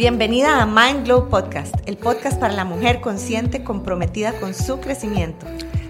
Bienvenida 0.00 0.62
a 0.62 0.64
Mind 0.64 1.04
Glow 1.04 1.28
Podcast, 1.28 1.74
el 1.84 1.98
podcast 1.98 2.40
para 2.40 2.54
la 2.54 2.64
mujer 2.64 3.02
consciente 3.02 3.62
comprometida 3.62 4.32
con 4.40 4.54
su 4.54 4.80
crecimiento. 4.80 5.44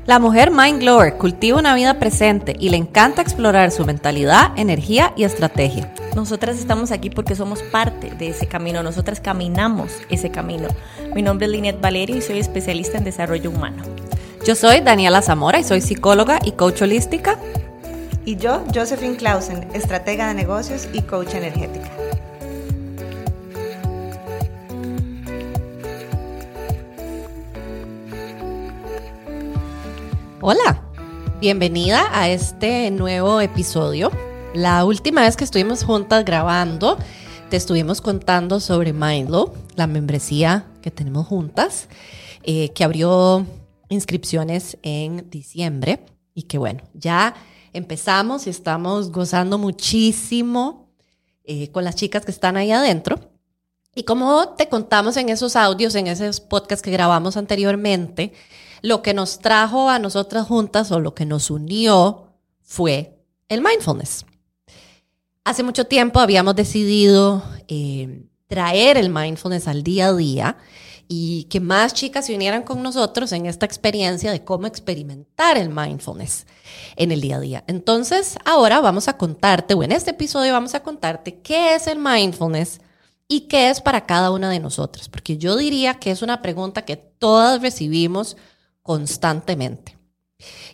La 0.05 0.19
mujer 0.19 0.51
Mind 0.51 0.81
Glower 0.81 1.17
cultiva 1.17 1.61
una 1.61 1.77
vida 1.77 2.01
presente 2.01 2.57
y 2.59 2.71
le 2.71 2.77
encanta 2.77 3.23
explorar 3.23 3.71
su 3.71 3.85
mentalidad, 3.85 4.51
energía 4.57 5.13
y 5.17 5.23
estrategia. 5.23 5.95
Nosotras 6.17 6.59
estamos 6.59 6.91
aquí 6.91 7.09
porque 7.09 7.37
somos 7.37 7.63
parte 7.63 8.11
de 8.11 8.31
ese 8.31 8.49
camino, 8.49 8.83
nosotras 8.83 9.21
caminamos 9.21 9.93
ese 10.09 10.33
camino. 10.33 10.67
Mi 11.15 11.23
nombre 11.23 11.47
es 11.47 11.53
Linet 11.53 11.81
Valerio 11.81 12.17
y 12.17 12.21
soy 12.21 12.41
especialista 12.41 12.99
en 12.99 13.05
desarrollo 13.05 13.51
humano. 13.51 13.85
Yo 14.45 14.57
soy 14.57 14.81
Daniela 14.81 15.23
Zamora 15.23 15.61
y 15.61 15.63
soy 15.63 15.83
psicóloga 15.83 16.41
y 16.45 16.51
coach 16.51 16.83
holística. 16.83 17.39
Y 18.25 18.35
yo, 18.35 18.65
Josephine 18.75 19.15
Clausen, 19.15 19.69
estratega 19.73 20.27
de 20.27 20.35
negocios 20.35 20.89
y 20.93 21.03
coach 21.03 21.33
energética. 21.35 22.00
Hola, 30.43 30.83
bienvenida 31.39 32.09
a 32.19 32.31
este 32.31 32.91
nuevo 32.91 33.43
episodio. 33.43 34.11
La 34.55 34.87
última 34.87 35.21
vez 35.21 35.37
que 35.37 35.45
estuvimos 35.45 35.85
juntas 35.85 36.25
grabando, 36.25 36.97
te 37.51 37.59
estuvimos 37.59 38.01
contando 38.01 38.59
sobre 38.59 38.95
Mindlo, 38.95 39.53
la 39.77 39.87
membresía 39.87 40.65
que 40.81 40.91
tenemos 40.91 41.27
juntas, 41.27 41.89
eh, 42.43 42.71
que 42.71 42.85
abrió 42.85 43.45
inscripciones 43.91 44.79
en 44.81 45.29
diciembre 45.29 46.07
y 46.33 46.45
que 46.45 46.57
bueno, 46.57 46.85
ya 46.95 47.35
empezamos 47.75 48.47
y 48.47 48.51
estamos 48.51 49.13
gozando 49.13 49.59
muchísimo 49.59 50.89
eh, 51.45 51.71
con 51.71 51.85
las 51.85 51.97
chicas 51.97 52.25
que 52.25 52.31
están 52.31 52.57
ahí 52.57 52.73
adentro. 52.73 53.21
Y 53.95 54.05
como 54.05 54.55
te 54.57 54.71
contamos 54.71 55.19
en 55.19 55.29
esos 55.29 55.55
audios, 55.55 55.95
en 55.97 56.07
esos 56.07 56.41
podcasts 56.41 56.83
que 56.83 56.93
grabamos 56.93 57.37
anteriormente, 57.37 58.33
lo 58.83 59.03
que 59.03 59.15
nos 59.15 59.39
trajo 59.39 59.89
a 59.89 59.99
nosotras 59.99 60.47
juntas 60.47 60.91
o 60.93 61.01
lo 61.01 61.15
que 61.15 61.27
nos 61.27 61.51
unió 61.51 62.29
fue 62.63 63.19
el 63.49 63.61
mindfulness. 63.63 64.25
Hace 65.45 65.63
mucho 65.63 65.87
tiempo 65.87 66.21
habíamos 66.21 66.55
decidido 66.55 67.43
eh, 67.69 68.27
traer 68.47 68.97
el 68.97 69.11
mindfulness 69.11 69.69
al 69.69 69.83
día 69.83 70.09
a 70.09 70.15
día 70.15 70.57
y 71.13 71.45
que 71.45 71.59
más 71.59 71.93
chicas 71.93 72.27
se 72.27 72.37
unieran 72.37 72.63
con 72.63 72.85
nosotros 72.85 73.33
en 73.33 73.47
esta 73.47 73.67
experiencia 73.67 74.31
de 74.31 74.45
cómo 74.45 74.69
experimentar 74.69 75.59
el 75.59 75.69
mindfulness 75.69 76.47
en 76.95 77.11
el 77.11 77.21
día 77.21 77.37
a 77.37 77.41
día. 77.41 77.65
Entonces, 77.67 78.37
ahora 78.45 78.81
vamos 78.81 79.09
a 79.09 79.17
contarte, 79.17 79.75
o 79.75 79.83
en 79.83 79.91
este 79.91 80.13
episodio 80.13 80.53
vamos 80.53 80.77
a 80.77 80.85
contarte 80.85 81.41
qué 81.41 81.75
es 81.75 81.89
el 81.89 81.99
mindfulness 81.99 82.81
y 83.27 83.43
qué 83.49 83.71
es 83.71 83.81
para 83.81 84.07
cada 84.07 84.31
una 84.31 84.51
de 84.51 84.61
nosotras, 84.61 85.09
porque 85.09 85.37
yo 85.37 85.57
diría 85.57 85.95
que 85.95 86.13
es 86.13 86.23
una 86.23 86.43
pregunta 86.43 86.85
que 86.85 86.95
todas 86.97 87.61
recibimos 87.61 88.37
constantemente. 88.83 89.99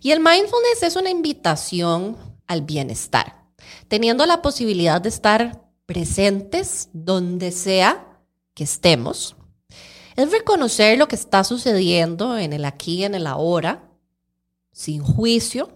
Y 0.01 0.13
el 0.13 0.21
mindfulness 0.21 0.83
es 0.83 0.97
una 0.97 1.11
invitación 1.11 2.17
al 2.47 2.63
bienestar, 2.63 3.45
teniendo 3.89 4.25
la 4.27 4.43
posibilidad 4.43 5.01
de 5.01 5.09
estar 5.09 5.63
presentes 5.87 6.89
donde 6.93 7.53
sea 7.53 8.21
que 8.55 8.65
estemos. 8.65 9.37
Es 10.17 10.31
reconocer 10.31 10.99
lo 10.99 11.09
que 11.09 11.17
está 11.17 11.45
sucediendo 11.45 12.39
en 12.39 12.53
el 12.53 12.65
aquí 12.65 13.05
en 13.05 13.15
el 13.15 13.27
ahora, 13.27 13.91
sin 14.73 15.03
juicio, 15.03 15.71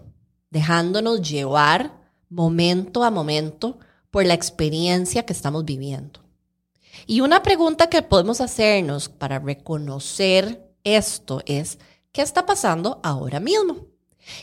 dejándonos 0.49 1.21
llevar 1.27 2.01
momento 2.29 3.03
a 3.03 3.11
momento 3.11 3.77
por 4.09 4.25
la 4.25 4.33
experiencia 4.33 5.25
que 5.25 5.33
estamos 5.33 5.65
viviendo. 5.65 6.19
Y 7.07 7.21
una 7.21 7.41
pregunta 7.41 7.87
que 7.87 8.01
podemos 8.01 8.41
hacernos 8.41 9.09
para 9.09 9.39
reconocer 9.39 10.71
esto 10.83 11.41
es, 11.45 11.79
¿qué 12.11 12.21
está 12.21 12.45
pasando 12.45 12.99
ahora 13.03 13.39
mismo? 13.39 13.87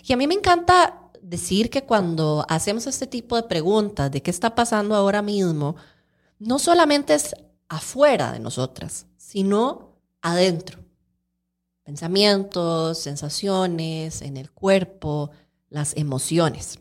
Y 0.07 0.13
a 0.13 0.17
mí 0.17 0.27
me 0.27 0.35
encanta 0.35 1.11
decir 1.23 1.71
que 1.71 1.85
cuando 1.85 2.45
hacemos 2.49 2.87
este 2.87 3.07
tipo 3.07 3.37
de 3.37 3.43
preguntas 3.45 4.11
de 4.11 4.23
qué 4.23 4.31
está 4.31 4.55
pasando 4.55 4.95
ahora 4.95 5.23
mismo, 5.23 5.77
no 6.39 6.59
solamente 6.59 7.15
es 7.15 7.35
afuera 7.69 8.33
de 8.33 8.41
nosotras, 8.41 9.07
sino 9.17 9.97
adentro. 10.23 10.79
Pensamientos, 11.85 12.99
sensaciones, 12.99 14.23
en 14.23 14.37
el 14.37 14.51
cuerpo, 14.51 15.31
las 15.71 15.97
emociones. 15.97 16.79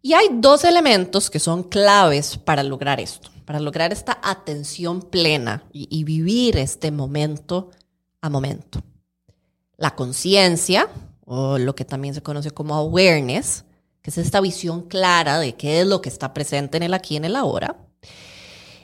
Y 0.00 0.12
hay 0.12 0.28
dos 0.34 0.64
elementos 0.64 1.28
que 1.28 1.40
son 1.40 1.64
claves 1.64 2.36
para 2.36 2.62
lograr 2.62 3.00
esto, 3.00 3.30
para 3.44 3.58
lograr 3.58 3.92
esta 3.92 4.18
atención 4.22 5.02
plena 5.02 5.64
y, 5.72 5.88
y 5.90 6.04
vivir 6.04 6.56
este 6.56 6.90
momento 6.90 7.70
a 8.20 8.30
momento 8.30 8.82
la 9.78 9.94
conciencia, 9.94 10.88
o 11.24 11.56
lo 11.56 11.74
que 11.74 11.84
también 11.84 12.12
se 12.12 12.22
conoce 12.22 12.50
como 12.50 12.74
awareness, 12.74 13.64
que 14.02 14.10
es 14.10 14.18
esta 14.18 14.40
visión 14.40 14.82
clara 14.82 15.38
de 15.38 15.54
qué 15.54 15.80
es 15.80 15.86
lo 15.86 16.02
que 16.02 16.08
está 16.08 16.34
presente 16.34 16.76
en 16.76 16.82
el 16.82 16.94
aquí 16.94 17.14
y 17.14 17.16
en 17.16 17.24
el 17.24 17.36
ahora, 17.36 17.76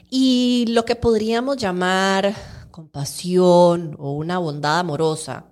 y 0.09 0.65
lo 0.69 0.85
que 0.85 0.95
podríamos 0.95 1.57
llamar 1.57 2.33
compasión 2.71 3.95
o 3.99 4.13
una 4.13 4.37
bondad 4.37 4.79
amorosa, 4.79 5.45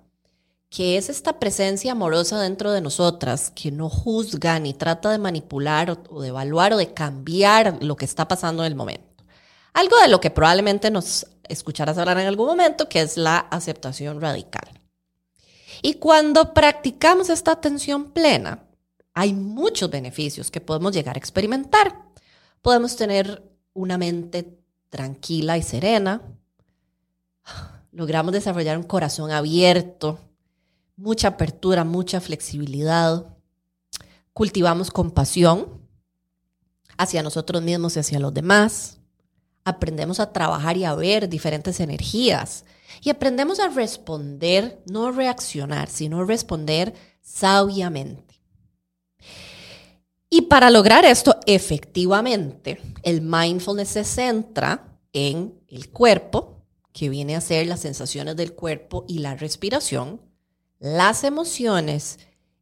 que 0.70 0.96
es 0.96 1.08
esta 1.08 1.38
presencia 1.38 1.92
amorosa 1.92 2.40
dentro 2.40 2.72
de 2.72 2.80
nosotras 2.80 3.50
que 3.50 3.70
no 3.70 3.88
juzga 3.88 4.58
ni 4.58 4.74
trata 4.74 5.10
de 5.10 5.18
manipular 5.18 5.98
o 6.08 6.20
de 6.20 6.28
evaluar 6.28 6.72
o 6.72 6.76
de 6.76 6.92
cambiar 6.92 7.82
lo 7.82 7.96
que 7.96 8.04
está 8.04 8.26
pasando 8.26 8.64
en 8.64 8.72
el 8.72 8.76
momento. 8.76 9.24
Algo 9.72 9.96
de 10.00 10.08
lo 10.08 10.20
que 10.20 10.30
probablemente 10.30 10.90
nos 10.90 11.26
escucharás 11.48 11.98
hablar 11.98 12.18
en 12.18 12.26
algún 12.26 12.46
momento, 12.46 12.88
que 12.88 13.02
es 13.02 13.16
la 13.16 13.38
aceptación 13.38 14.20
radical. 14.20 14.83
Y 15.86 15.96
cuando 15.96 16.54
practicamos 16.54 17.28
esta 17.28 17.52
atención 17.52 18.12
plena, 18.12 18.64
hay 19.12 19.34
muchos 19.34 19.90
beneficios 19.90 20.50
que 20.50 20.62
podemos 20.62 20.94
llegar 20.94 21.16
a 21.16 21.18
experimentar. 21.18 22.06
Podemos 22.62 22.96
tener 22.96 23.42
una 23.74 23.98
mente 23.98 24.58
tranquila 24.88 25.58
y 25.58 25.62
serena. 25.62 26.22
Logramos 27.92 28.32
desarrollar 28.32 28.78
un 28.78 28.84
corazón 28.84 29.30
abierto, 29.30 30.18
mucha 30.96 31.28
apertura, 31.28 31.84
mucha 31.84 32.18
flexibilidad. 32.18 33.26
Cultivamos 34.32 34.90
compasión 34.90 35.82
hacia 36.96 37.22
nosotros 37.22 37.62
mismos 37.62 37.96
y 37.96 37.98
hacia 37.98 38.20
los 38.20 38.32
demás. 38.32 39.00
Aprendemos 39.66 40.18
a 40.18 40.32
trabajar 40.32 40.78
y 40.78 40.84
a 40.84 40.94
ver 40.94 41.28
diferentes 41.28 41.78
energías 41.78 42.64
y 43.02 43.10
aprendemos 43.10 43.60
a 43.60 43.68
responder, 43.68 44.82
no 44.86 45.12
reaccionar, 45.12 45.88
sino 45.88 46.24
responder 46.24 46.94
sabiamente. 47.20 48.40
Y 50.30 50.42
para 50.42 50.70
lograr 50.70 51.04
esto, 51.04 51.38
efectivamente, 51.46 52.80
el 53.02 53.20
mindfulness 53.20 53.90
se 53.90 54.04
centra 54.04 54.98
en 55.12 55.54
el 55.68 55.90
cuerpo, 55.90 56.62
que 56.92 57.08
viene 57.08 57.36
a 57.36 57.40
ser 57.40 57.66
las 57.66 57.80
sensaciones 57.80 58.36
del 58.36 58.52
cuerpo 58.52 59.04
y 59.06 59.18
la 59.18 59.36
respiración, 59.36 60.20
las 60.78 61.24
emociones 61.24 62.18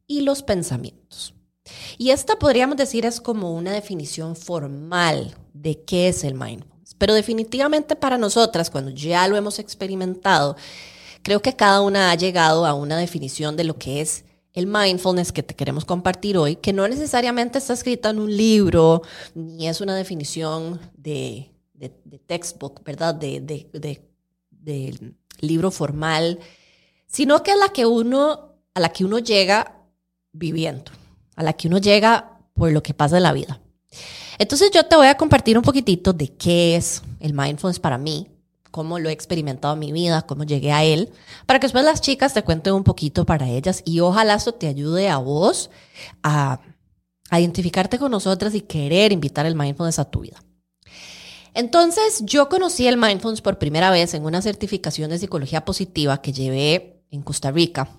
y 0.07 0.21
los 0.21 0.43
pensamientos. 0.43 1.33
Y 1.97 2.11
esta 2.11 2.37
podríamos 2.37 2.77
decir 2.77 3.05
es 3.05 3.21
como 3.21 3.53
una 3.53 3.71
definición 3.71 4.35
formal 4.35 5.35
de 5.53 5.83
qué 5.83 6.09
es 6.09 6.23
el 6.23 6.33
mindfulness. 6.33 6.72
Pero 7.03 7.15
definitivamente 7.15 7.97
para 7.97 8.17
nosotras, 8.17 8.69
cuando 8.69 8.89
ya 8.89 9.27
lo 9.27 9.35
hemos 9.35 9.59
experimentado, 9.59 10.55
creo 11.21 11.41
que 11.41 11.53
cada 11.53 11.81
una 11.81 12.11
ha 12.11 12.15
llegado 12.15 12.65
a 12.65 12.73
una 12.73 12.97
definición 12.97 13.57
de 13.57 13.65
lo 13.65 13.77
que 13.77 13.99
es 13.99 14.23
el 14.53 14.67
mindfulness 14.67 15.33
que 15.33 15.43
te 15.43 15.53
queremos 15.53 15.83
compartir 15.83 16.37
hoy, 16.37 16.55
que 16.55 16.71
no 16.71 16.87
necesariamente 16.87 17.57
está 17.57 17.73
escrita 17.73 18.11
en 18.11 18.19
un 18.19 18.33
libro, 18.33 19.01
ni 19.35 19.67
es 19.67 19.81
una 19.81 19.97
definición 19.97 20.79
de, 20.95 21.51
textbook, 22.25 22.85
¿verdad? 22.85 23.13
De, 23.15 23.41
de, 23.41 25.13
libro 25.41 25.71
formal, 25.71 26.39
sino 27.05 27.43
que 27.43 27.51
es 27.51 27.57
la 27.57 27.67
que 27.67 27.85
uno, 27.85 28.53
a 28.75 28.79
la 28.79 28.87
que 28.93 29.03
uno 29.03 29.19
llega 29.19 29.75
viviendo, 30.31 30.93
a 31.35 31.43
la 31.43 31.51
que 31.51 31.67
uno 31.67 31.79
llega 31.79 32.39
por 32.53 32.71
lo 32.71 32.81
que 32.81 32.93
pasa 32.93 33.17
en 33.17 33.23
la 33.23 33.33
vida. 33.33 33.59
Entonces 34.37 34.71
yo 34.71 34.85
te 34.85 34.95
voy 34.95 35.07
a 35.07 35.17
compartir 35.17 35.57
un 35.57 35.63
poquitito 35.63 36.13
de 36.13 36.29
qué 36.29 36.75
es 36.75 37.03
el 37.19 37.33
mindfulness 37.33 37.79
para 37.79 37.97
mí, 37.97 38.27
cómo 38.71 38.99
lo 38.99 39.09
he 39.09 39.11
experimentado 39.11 39.75
en 39.75 39.79
mi 39.79 39.91
vida, 39.91 40.23
cómo 40.23 40.43
llegué 40.43 40.71
a 40.71 40.83
él, 40.83 41.11
para 41.45 41.59
que 41.59 41.65
después 41.65 41.85
las 41.85 42.01
chicas 42.01 42.33
te 42.33 42.43
cuenten 42.43 42.73
un 42.73 42.83
poquito 42.83 43.25
para 43.25 43.47
ellas 43.47 43.81
y 43.85 43.99
ojalá 43.99 44.35
esto 44.35 44.53
te 44.53 44.67
ayude 44.67 45.09
a 45.09 45.17
vos 45.17 45.69
a, 46.23 46.59
a 47.29 47.39
identificarte 47.39 47.99
con 47.99 48.11
nosotras 48.11 48.55
y 48.55 48.61
querer 48.61 49.11
invitar 49.11 49.45
el 49.45 49.55
mindfulness 49.55 49.99
a 49.99 50.05
tu 50.05 50.21
vida. 50.21 50.43
Entonces 51.53 52.23
yo 52.25 52.49
conocí 52.49 52.87
el 52.87 52.97
mindfulness 52.97 53.41
por 53.41 53.59
primera 53.59 53.91
vez 53.91 54.15
en 54.15 54.25
una 54.25 54.41
certificación 54.41 55.11
de 55.11 55.19
psicología 55.19 55.63
positiva 55.65 56.19
que 56.21 56.33
llevé 56.33 57.03
en 57.11 57.21
Costa 57.21 57.51
Rica 57.51 57.89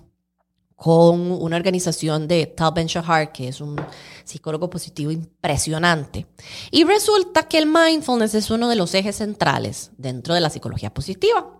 con 0.75 1.31
una 1.31 1.55
organización 1.55 2.27
de 2.27 2.47
Tal 2.47 2.73
Ben 2.73 2.87
Shahar, 2.87 3.31
que 3.31 3.47
es 3.47 3.61
un 3.61 3.75
psicólogo 4.23 4.69
positivo 4.69 5.11
impresionante. 5.11 6.27
Y 6.69 6.83
resulta 6.83 7.47
que 7.47 7.57
el 7.57 7.65
mindfulness 7.65 8.35
es 8.35 8.51
uno 8.51 8.67
de 8.67 8.75
los 8.75 8.93
ejes 8.93 9.15
centrales 9.15 9.91
dentro 9.97 10.33
de 10.33 10.41
la 10.41 10.49
psicología 10.49 10.93
positiva. 10.93 11.59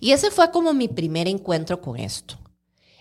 Y 0.00 0.12
ese 0.12 0.30
fue 0.30 0.50
como 0.50 0.74
mi 0.74 0.88
primer 0.88 1.28
encuentro 1.28 1.80
con 1.80 1.98
esto. 1.98 2.38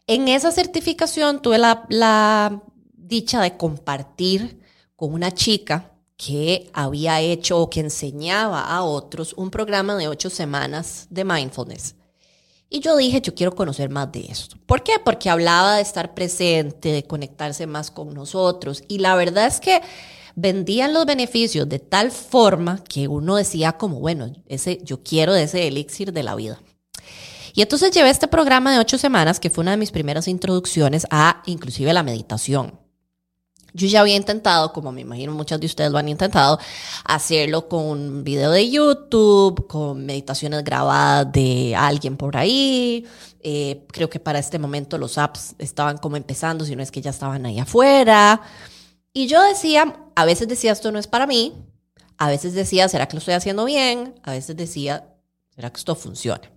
En 0.07 0.27
esa 0.27 0.51
certificación 0.51 1.41
tuve 1.41 1.57
la, 1.57 1.85
la 1.89 2.61
dicha 2.93 3.41
de 3.41 3.57
compartir 3.57 4.59
con 4.95 5.13
una 5.13 5.31
chica 5.31 5.91
que 6.15 6.69
había 6.73 7.19
hecho 7.19 7.59
o 7.59 7.69
que 7.69 7.79
enseñaba 7.79 8.61
a 8.61 8.83
otros 8.83 9.33
un 9.33 9.49
programa 9.49 9.95
de 9.95 10.07
ocho 10.07 10.29
semanas 10.29 11.07
de 11.09 11.25
mindfulness. 11.25 11.95
Y 12.73 12.79
yo 12.79 12.95
dije, 12.95 13.19
yo 13.19 13.35
quiero 13.35 13.53
conocer 13.53 13.89
más 13.89 14.13
de 14.13 14.21
esto. 14.29 14.55
¿Por 14.65 14.81
qué? 14.81 14.93
Porque 15.03 15.29
hablaba 15.29 15.75
de 15.75 15.81
estar 15.81 16.13
presente, 16.13 16.93
de 16.93 17.03
conectarse 17.03 17.67
más 17.67 17.91
con 17.91 18.13
nosotros. 18.13 18.81
Y 18.87 18.99
la 18.99 19.13
verdad 19.15 19.45
es 19.45 19.59
que 19.59 19.81
vendían 20.35 20.93
los 20.93 21.05
beneficios 21.05 21.67
de 21.67 21.79
tal 21.79 22.11
forma 22.11 22.81
que 22.85 23.09
uno 23.09 23.35
decía 23.35 23.73
como, 23.73 23.99
bueno, 23.99 24.31
ese, 24.47 24.79
yo 24.83 25.03
quiero 25.03 25.35
ese 25.35 25.67
elixir 25.67 26.13
de 26.13 26.23
la 26.23 26.33
vida. 26.33 26.61
Y 27.53 27.61
entonces 27.61 27.91
llevé 27.91 28.09
este 28.09 28.29
programa 28.29 28.71
de 28.71 28.79
ocho 28.79 28.97
semanas, 28.97 29.41
que 29.41 29.49
fue 29.49 29.63
una 29.63 29.71
de 29.71 29.77
mis 29.77 29.91
primeras 29.91 30.29
introducciones 30.29 31.05
a 31.11 31.43
inclusive 31.45 31.91
la 31.91 32.03
meditación. 32.03 32.80
Yo 33.73 33.87
ya 33.87 34.01
había 34.01 34.15
intentado, 34.15 34.73
como 34.73 34.91
me 34.91 35.01
imagino 35.01 35.33
muchas 35.33 35.59
de 35.59 35.65
ustedes 35.65 35.91
lo 35.91 35.97
han 35.97 36.09
intentado, 36.09 36.59
hacerlo 37.05 37.69
con 37.69 38.23
video 38.23 38.51
de 38.51 38.69
YouTube, 38.69 39.65
con 39.67 40.05
meditaciones 40.05 40.63
grabadas 40.63 41.31
de 41.31 41.73
alguien 41.75 42.17
por 42.17 42.35
ahí. 42.35 43.05
Eh, 43.39 43.85
creo 43.91 44.09
que 44.09 44.19
para 44.19 44.39
este 44.39 44.59
momento 44.59 44.97
los 44.97 45.17
apps 45.17 45.55
estaban 45.57 45.97
como 45.97 46.17
empezando, 46.17 46.65
si 46.65 46.75
no 46.75 46.83
es 46.83 46.91
que 46.91 47.01
ya 47.01 47.11
estaban 47.11 47.45
ahí 47.45 47.59
afuera. 47.59 48.41
Y 49.13 49.27
yo 49.27 49.41
decía, 49.41 49.95
a 50.15 50.25
veces 50.25 50.47
decía, 50.47 50.71
esto 50.73 50.91
no 50.91 50.99
es 50.99 51.07
para 51.07 51.27
mí. 51.27 51.53
A 52.17 52.27
veces 52.29 52.53
decía, 52.53 52.87
¿será 52.89 53.07
que 53.07 53.15
lo 53.15 53.19
estoy 53.19 53.33
haciendo 53.35 53.65
bien? 53.65 54.15
A 54.23 54.31
veces 54.31 54.55
decía, 54.57 55.15
¿será 55.55 55.69
que 55.71 55.77
esto 55.77 55.95
funciona? 55.95 56.51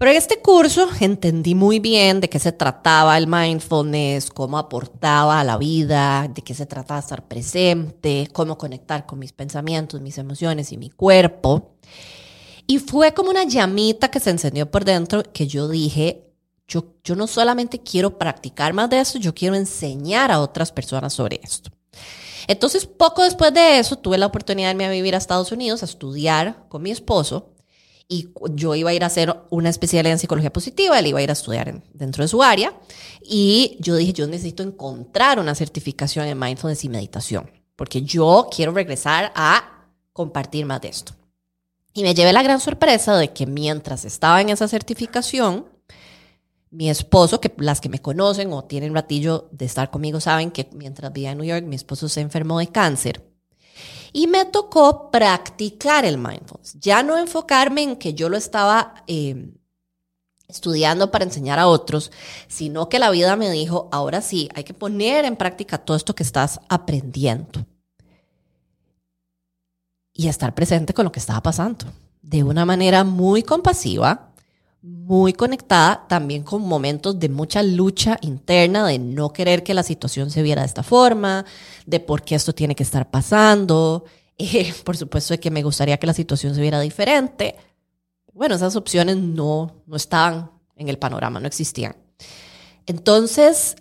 Pero 0.00 0.12
en 0.12 0.16
este 0.16 0.40
curso 0.40 0.88
entendí 0.98 1.54
muy 1.54 1.78
bien 1.78 2.22
de 2.22 2.30
qué 2.30 2.38
se 2.38 2.52
trataba 2.52 3.18
el 3.18 3.26
mindfulness, 3.26 4.30
cómo 4.30 4.56
aportaba 4.56 5.38
a 5.38 5.44
la 5.44 5.58
vida, 5.58 6.26
de 6.26 6.40
qué 6.40 6.54
se 6.54 6.64
trataba 6.64 7.00
estar 7.00 7.28
presente, 7.28 8.26
cómo 8.32 8.56
conectar 8.56 9.04
con 9.04 9.18
mis 9.18 9.34
pensamientos, 9.34 10.00
mis 10.00 10.16
emociones 10.16 10.72
y 10.72 10.78
mi 10.78 10.88
cuerpo. 10.88 11.72
Y 12.66 12.78
fue 12.78 13.12
como 13.12 13.28
una 13.28 13.44
llamita 13.44 14.10
que 14.10 14.20
se 14.20 14.30
encendió 14.30 14.70
por 14.70 14.86
dentro 14.86 15.22
que 15.34 15.46
yo 15.46 15.68
dije, 15.68 16.32
yo, 16.66 16.94
yo 17.04 17.14
no 17.14 17.26
solamente 17.26 17.80
quiero 17.80 18.16
practicar 18.16 18.72
más 18.72 18.88
de 18.88 19.00
esto, 19.00 19.18
yo 19.18 19.34
quiero 19.34 19.54
enseñar 19.54 20.30
a 20.32 20.40
otras 20.40 20.72
personas 20.72 21.12
sobre 21.12 21.42
esto. 21.44 21.70
Entonces, 22.48 22.86
poco 22.86 23.22
después 23.22 23.52
de 23.52 23.78
eso, 23.78 23.96
tuve 23.96 24.16
la 24.16 24.24
oportunidad 24.24 24.68
de 24.68 24.72
irme 24.72 24.86
a 24.86 24.90
vivir 24.90 25.14
a 25.14 25.18
Estados 25.18 25.52
Unidos 25.52 25.82
a 25.82 25.84
estudiar 25.86 26.64
con 26.70 26.80
mi 26.80 26.90
esposo 26.90 27.50
y 28.12 28.28
yo 28.54 28.74
iba 28.74 28.90
a 28.90 28.92
ir 28.92 29.04
a 29.04 29.06
hacer 29.06 29.34
una 29.50 29.68
especialidad 29.68 30.12
en 30.12 30.18
psicología 30.18 30.52
positiva, 30.52 30.98
él 30.98 31.06
iba 31.06 31.20
a 31.20 31.22
ir 31.22 31.30
a 31.30 31.34
estudiar 31.34 31.80
dentro 31.94 32.24
de 32.24 32.28
su 32.28 32.42
área 32.42 32.74
y 33.22 33.76
yo 33.78 33.94
dije, 33.94 34.12
yo 34.12 34.26
necesito 34.26 34.64
encontrar 34.64 35.38
una 35.38 35.54
certificación 35.54 36.26
en 36.26 36.36
mindfulness 36.36 36.84
y 36.84 36.88
meditación, 36.88 37.48
porque 37.76 38.02
yo 38.02 38.48
quiero 38.54 38.72
regresar 38.72 39.30
a 39.36 39.86
compartir 40.12 40.66
más 40.66 40.80
de 40.80 40.88
esto. 40.88 41.14
Y 41.92 42.02
me 42.02 42.12
llevé 42.12 42.32
la 42.32 42.42
gran 42.42 42.58
sorpresa 42.58 43.16
de 43.16 43.32
que 43.32 43.46
mientras 43.46 44.04
estaba 44.04 44.40
en 44.40 44.48
esa 44.48 44.66
certificación, 44.66 45.66
mi 46.70 46.90
esposo, 46.90 47.40
que 47.40 47.54
las 47.58 47.80
que 47.80 47.88
me 47.88 48.00
conocen 48.00 48.52
o 48.52 48.64
tienen 48.64 48.92
ratillo 48.92 49.48
de 49.52 49.66
estar 49.66 49.88
conmigo 49.90 50.18
saben 50.18 50.50
que 50.50 50.68
mientras 50.72 51.12
vivía 51.12 51.30
en 51.30 51.38
New 51.38 51.46
York, 51.46 51.64
mi 51.64 51.76
esposo 51.76 52.08
se 52.08 52.20
enfermó 52.20 52.58
de 52.58 52.66
cáncer 52.66 53.29
y 54.12 54.26
me 54.26 54.44
tocó 54.44 55.10
practicar 55.10 56.04
el 56.04 56.18
mindfulness, 56.18 56.76
ya 56.80 57.02
no 57.02 57.18
enfocarme 57.18 57.82
en 57.82 57.96
que 57.96 58.14
yo 58.14 58.28
lo 58.28 58.36
estaba 58.36 59.04
eh, 59.06 59.52
estudiando 60.48 61.10
para 61.10 61.24
enseñar 61.24 61.58
a 61.58 61.68
otros, 61.68 62.10
sino 62.48 62.88
que 62.88 62.98
la 62.98 63.10
vida 63.10 63.36
me 63.36 63.50
dijo, 63.50 63.88
ahora 63.92 64.20
sí, 64.20 64.48
hay 64.54 64.64
que 64.64 64.74
poner 64.74 65.24
en 65.24 65.36
práctica 65.36 65.78
todo 65.78 65.96
esto 65.96 66.14
que 66.14 66.22
estás 66.22 66.60
aprendiendo. 66.68 67.64
Y 70.12 70.28
estar 70.28 70.54
presente 70.54 70.92
con 70.92 71.04
lo 71.04 71.12
que 71.12 71.20
estaba 71.20 71.42
pasando, 71.42 71.86
de 72.20 72.42
una 72.42 72.66
manera 72.66 73.04
muy 73.04 73.42
compasiva, 73.42 74.29
muy 74.82 75.34
conectada 75.34 76.06
también 76.08 76.42
con 76.42 76.62
momentos 76.62 77.18
de 77.18 77.28
mucha 77.28 77.62
lucha 77.62 78.18
interna, 78.22 78.86
de 78.86 78.98
no 78.98 79.32
querer 79.32 79.62
que 79.62 79.74
la 79.74 79.82
situación 79.82 80.30
se 80.30 80.42
viera 80.42 80.62
de 80.62 80.68
esta 80.68 80.82
forma, 80.82 81.44
de 81.86 82.00
por 82.00 82.22
qué 82.22 82.34
esto 82.34 82.54
tiene 82.54 82.74
que 82.74 82.82
estar 82.82 83.10
pasando, 83.10 84.04
eh, 84.38 84.72
por 84.84 84.96
supuesto 84.96 85.34
de 85.34 85.40
que 85.40 85.50
me 85.50 85.62
gustaría 85.62 85.98
que 85.98 86.06
la 86.06 86.14
situación 86.14 86.54
se 86.54 86.60
viera 86.60 86.80
diferente. 86.80 87.56
Bueno, 88.32 88.54
esas 88.54 88.76
opciones 88.76 89.16
no, 89.16 89.82
no 89.86 89.96
estaban 89.96 90.50
en 90.76 90.88
el 90.88 90.98
panorama, 90.98 91.40
no 91.40 91.46
existían. 91.46 91.94
Entonces, 92.86 93.76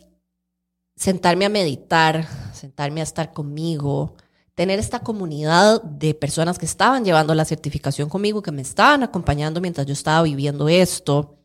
sentarme 0.95 1.45
a 1.45 1.49
meditar, 1.49 2.27
sentarme 2.53 2.99
a 2.99 3.03
estar 3.03 3.31
conmigo, 3.31 4.15
tener 4.59 4.77
esta 4.77 4.99
comunidad 4.99 5.81
de 5.83 6.13
personas 6.13 6.59
que 6.59 6.65
estaban 6.65 7.05
llevando 7.05 7.33
la 7.33 7.45
certificación 7.45 8.09
conmigo, 8.09 8.41
que 8.41 8.51
me 8.51 8.61
estaban 8.61 9.03
acompañando 9.03 9.61
mientras 9.61 9.87
yo 9.87 9.93
estaba 9.93 10.21
viviendo 10.23 10.67
esto. 10.67 11.37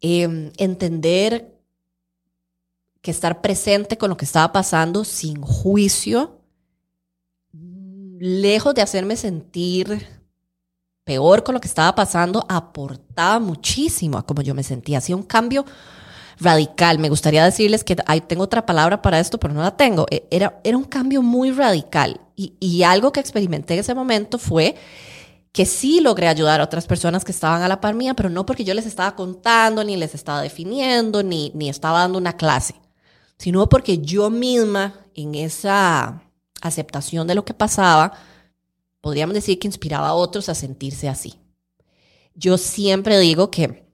Em, 0.00 0.52
entender 0.56 1.58
que 3.00 3.10
estar 3.10 3.40
presente 3.40 3.98
con 3.98 4.08
lo 4.08 4.16
que 4.16 4.24
estaba 4.24 4.52
pasando 4.52 5.02
sin 5.02 5.42
juicio, 5.42 6.38
lejos 8.20 8.72
de 8.72 8.82
hacerme 8.82 9.16
sentir 9.16 10.06
peor 11.02 11.42
con 11.42 11.56
lo 11.56 11.60
que 11.60 11.66
estaba 11.66 11.92
pasando, 11.92 12.46
aportaba 12.48 13.40
muchísimo 13.40 14.16
a 14.16 14.24
cómo 14.24 14.42
yo 14.42 14.54
me 14.54 14.62
sentía. 14.62 14.98
Hacía 14.98 15.16
un 15.16 15.24
cambio 15.24 15.64
radical. 16.40 16.98
Me 16.98 17.08
gustaría 17.08 17.44
decirles 17.44 17.84
que 17.84 17.96
hay, 18.06 18.20
tengo 18.20 18.44
otra 18.44 18.66
palabra 18.66 19.02
para 19.02 19.20
esto, 19.20 19.38
pero 19.38 19.54
no 19.54 19.62
la 19.62 19.76
tengo. 19.76 20.06
E, 20.10 20.26
era, 20.30 20.60
era 20.64 20.76
un 20.76 20.84
cambio 20.84 21.22
muy 21.22 21.50
radical 21.50 22.20
y, 22.36 22.54
y 22.60 22.82
algo 22.82 23.12
que 23.12 23.20
experimenté 23.20 23.74
en 23.74 23.80
ese 23.80 23.94
momento 23.94 24.38
fue 24.38 24.74
que 25.52 25.66
sí 25.66 26.00
logré 26.00 26.28
ayudar 26.28 26.60
a 26.60 26.64
otras 26.64 26.86
personas 26.86 27.24
que 27.24 27.32
estaban 27.32 27.62
a 27.62 27.68
la 27.68 27.80
par 27.80 27.94
mía, 27.94 28.14
pero 28.14 28.30
no 28.30 28.46
porque 28.46 28.64
yo 28.64 28.72
les 28.72 28.86
estaba 28.86 29.14
contando, 29.14 29.84
ni 29.84 29.96
les 29.96 30.14
estaba 30.14 30.40
definiendo, 30.40 31.22
ni, 31.22 31.52
ni 31.54 31.68
estaba 31.68 32.00
dando 32.00 32.18
una 32.18 32.36
clase, 32.36 32.74
sino 33.36 33.68
porque 33.68 33.98
yo 33.98 34.30
misma 34.30 34.94
en 35.14 35.34
esa 35.34 36.22
aceptación 36.62 37.26
de 37.26 37.34
lo 37.34 37.44
que 37.44 37.52
pasaba, 37.52 38.12
podríamos 39.02 39.34
decir 39.34 39.58
que 39.58 39.68
inspiraba 39.68 40.08
a 40.08 40.14
otros 40.14 40.48
a 40.48 40.54
sentirse 40.54 41.08
así. 41.08 41.34
Yo 42.34 42.56
siempre 42.56 43.18
digo 43.18 43.50
que 43.50 43.91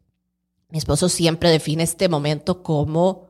mi 0.69 0.79
esposo 0.79 1.09
siempre 1.09 1.51
define 1.51 1.83
este 1.83 2.09
momento 2.09 2.63
como 2.63 3.29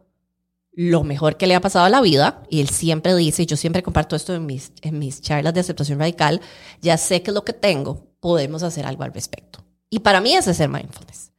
lo 0.73 1.03
mejor 1.03 1.37
que 1.37 1.47
le 1.47 1.55
ha 1.55 1.61
pasado 1.61 1.85
a 1.85 1.91
la 1.91 2.01
vida 2.01 2.43
y 2.49 2.61
él 2.61 2.69
siempre 2.69 3.15
dice, 3.15 3.43
y 3.43 3.47
yo 3.47 3.57
siempre 3.57 3.83
comparto 3.83 4.15
esto 4.15 4.35
en 4.35 4.47
mis, 4.47 4.73
en 4.83 4.99
mis 4.99 5.21
charlas 5.21 5.55
de 5.55 5.61
aceptación 5.61 5.99
radical, 5.99 6.41
ya 6.81 6.97
sé 6.97 7.23
que 7.23 7.33
lo 7.33 7.45
que 7.45 7.53
tengo, 7.53 8.07
podemos 8.21 8.63
hacer 8.63 8.87
algo 8.87 9.03
al 9.03 9.13
respecto. 9.13 9.65
Y 9.91 10.01
para 10.01 10.21
mí 10.21 10.35
es 10.35 10.47
el 10.61 10.69
mindfulness. 10.69 11.33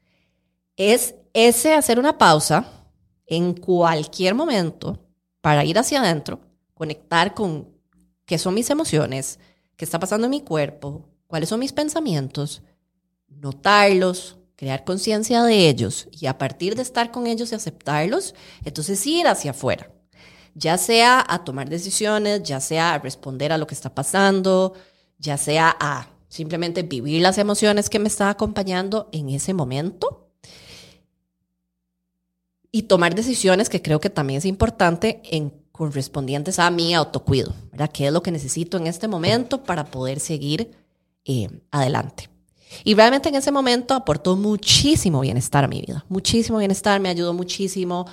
Es 0.76 1.16
ese 1.34 1.74
hacer 1.74 2.00
una 2.00 2.18
pausa 2.18 2.66
en 3.26 3.54
cualquier 3.54 4.34
momento 4.34 5.00
para 5.42 5.64
ir 5.64 5.78
hacia 5.78 6.02
adentro, 6.02 6.40
conectar 6.74 7.34
con 7.34 7.70
qué 8.26 8.38
son 8.38 8.54
mis 8.56 8.70
emociones, 8.70 9.40
qué 9.76 9.86
está 9.86 10.00
pasando 10.00 10.26
en 10.26 10.32
mi 10.32 10.42
cuerpo, 10.42 11.06
cuáles 11.28 11.50
son 11.50 11.60
mis 11.60 11.74
pensamientos, 11.74 12.64
notarlos, 13.28 14.39
crear 14.60 14.84
conciencia 14.84 15.42
de 15.44 15.70
ellos 15.70 16.10
y 16.12 16.26
a 16.26 16.38
partir 16.38 16.76
de 16.76 16.82
estar 16.82 17.12
con 17.12 17.28
ellos 17.28 17.50
y 17.50 17.56
aceptarlos, 17.56 18.36
entonces 18.66 19.08
ir 19.08 19.26
hacia 19.26 19.52
afuera, 19.52 19.90
ya 20.54 20.78
sea 20.78 21.26
a 21.26 21.46
tomar 21.46 21.70
decisiones, 21.70 22.44
ya 22.44 22.60
sea 22.60 22.94
a 22.94 23.00
responder 23.00 23.54
a 23.54 23.58
lo 23.58 23.68
que 23.68 23.74
está 23.74 23.96
pasando, 23.96 24.74
ya 25.18 25.38
sea 25.38 25.74
a 25.80 26.10
simplemente 26.28 26.84
vivir 26.84 27.22
las 27.22 27.38
emociones 27.38 27.90
que 27.90 28.00
me 28.00 28.10
están 28.10 28.28
acompañando 28.28 29.08
en 29.14 29.30
ese 29.30 29.54
momento 29.54 30.28
y 32.70 32.82
tomar 32.82 33.16
decisiones 33.16 33.70
que 33.70 33.82
creo 33.82 34.02
que 34.02 34.10
también 34.10 34.40
es 34.40 34.46
importante 34.46 35.22
en 35.24 35.54
correspondientes 35.72 36.60
a 36.60 36.70
mi 36.70 36.94
autocuido, 36.94 37.54
¿verdad? 37.72 37.92
¿Qué 37.94 38.08
es 38.08 38.12
lo 38.12 38.22
que 38.22 38.32
necesito 38.32 38.76
en 38.76 38.88
este 38.88 39.08
momento 39.08 39.64
para 39.64 39.86
poder 39.86 40.20
seguir 40.20 40.72
eh, 41.24 41.48
adelante? 41.72 42.29
Y 42.84 42.94
realmente 42.94 43.30
en 43.30 43.36
ese 43.36 43.52
momento 43.52 43.94
aportó 43.94 44.36
muchísimo 44.36 45.22
bienestar 45.22 45.64
a 45.64 45.68
mi 45.68 45.82
vida, 45.82 46.06
muchísimo 46.10 46.58
bienestar, 46.60 47.00
me 47.00 47.10
ayudó 47.10 47.34
muchísimo 47.34 48.06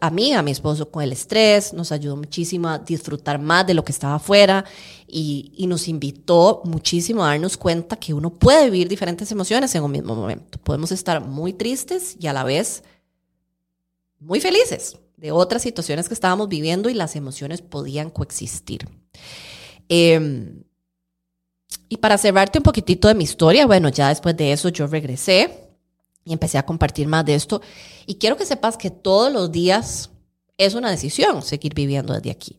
a 0.00 0.10
mí, 0.10 0.32
a 0.32 0.42
mi 0.42 0.52
esposo 0.52 0.90
con 0.90 1.02
el 1.02 1.12
estrés, 1.12 1.72
nos 1.72 1.90
ayudó 1.90 2.16
muchísimo 2.16 2.68
a 2.68 2.78
disfrutar 2.78 3.40
más 3.40 3.66
de 3.66 3.74
lo 3.74 3.84
que 3.84 3.92
estaba 3.92 4.16
afuera 4.16 4.64
y, 5.08 5.52
y, 5.56 5.66
nos 5.66 5.88
invitó 5.88 6.62
muchísimo 6.64 7.24
a 7.24 7.28
darnos 7.28 7.56
cuenta 7.56 7.96
que 7.96 8.14
uno 8.14 8.30
puede 8.30 8.70
vivir 8.70 8.88
diferentes 8.88 9.32
emociones 9.32 9.74
en 9.74 9.82
un 9.82 9.90
mismo 9.90 10.14
momento. 10.14 10.58
Podemos 10.62 10.92
estar 10.92 11.20
muy 11.24 11.52
tristes 11.52 12.16
y 12.20 12.28
a 12.28 12.32
la 12.32 12.44
vez 12.44 12.84
muy 14.20 14.40
felices 14.40 14.96
de 15.16 15.32
otras 15.32 15.62
situaciones 15.62 16.08
que 16.08 16.14
estábamos 16.14 16.48
viviendo 16.48 16.88
y 16.88 16.94
las 16.94 17.16
emociones 17.16 17.60
podían 17.60 18.10
coexistir. 18.10 18.88
Em, 19.88 20.62
y 21.88 21.96
para 21.96 22.18
cerrarte 22.18 22.58
un 22.58 22.62
poquitito 22.62 23.08
de 23.08 23.14
mi 23.14 23.24
historia, 23.24 23.66
bueno, 23.66 23.88
ya 23.88 24.08
después 24.08 24.36
de 24.36 24.52
eso 24.52 24.68
yo 24.68 24.86
regresé 24.86 25.68
y 26.24 26.32
empecé 26.32 26.58
a 26.58 26.66
compartir 26.66 27.06
más 27.08 27.24
de 27.24 27.34
esto. 27.34 27.62
Y 28.06 28.16
quiero 28.16 28.36
que 28.36 28.46
sepas 28.46 28.76
que 28.76 28.90
todos 28.90 29.32
los 29.32 29.50
días 29.50 30.10
es 30.56 30.74
una 30.74 30.90
decisión 30.90 31.42
seguir 31.42 31.74
viviendo 31.74 32.12
desde 32.14 32.30
aquí 32.30 32.58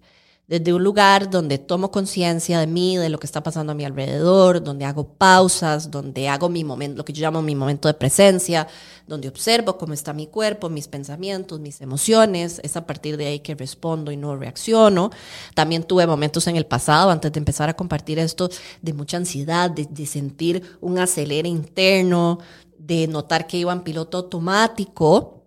desde 0.51 0.73
un 0.73 0.83
lugar 0.83 1.29
donde 1.29 1.59
tomo 1.59 1.91
conciencia 1.91 2.59
de 2.59 2.67
mí, 2.67 2.97
de 2.97 3.07
lo 3.07 3.17
que 3.17 3.25
está 3.25 3.41
pasando 3.41 3.71
a 3.71 3.75
mi 3.75 3.85
alrededor, 3.85 4.61
donde 4.61 4.83
hago 4.83 5.05
pausas, 5.05 5.89
donde 5.89 6.27
hago 6.27 6.49
mi 6.49 6.65
momento, 6.65 6.97
lo 6.97 7.05
que 7.05 7.13
yo 7.13 7.21
llamo 7.21 7.41
mi 7.41 7.55
momento 7.55 7.87
de 7.87 7.93
presencia, 7.93 8.67
donde 9.07 9.29
observo 9.29 9.77
cómo 9.77 9.93
está 9.93 10.11
mi 10.11 10.27
cuerpo, 10.27 10.67
mis 10.67 10.89
pensamientos, 10.89 11.61
mis 11.61 11.79
emociones, 11.79 12.59
es 12.63 12.75
a 12.75 12.85
partir 12.85 13.15
de 13.15 13.27
ahí 13.27 13.39
que 13.39 13.55
respondo 13.55 14.11
y 14.11 14.17
no 14.17 14.35
reacciono. 14.35 15.11
También 15.55 15.83
tuve 15.83 16.05
momentos 16.05 16.45
en 16.47 16.57
el 16.57 16.65
pasado, 16.65 17.11
antes 17.11 17.31
de 17.31 17.39
empezar 17.39 17.69
a 17.69 17.73
compartir 17.73 18.19
esto, 18.19 18.49
de 18.81 18.91
mucha 18.91 19.15
ansiedad, 19.15 19.71
de, 19.71 20.05
sentir 20.05 20.77
un 20.81 20.99
acelere 20.99 21.47
interno, 21.47 22.39
de 22.77 23.07
notar 23.07 23.47
que 23.47 23.55
iba 23.55 23.71
en 23.71 23.83
piloto 23.83 24.17
automático. 24.17 25.45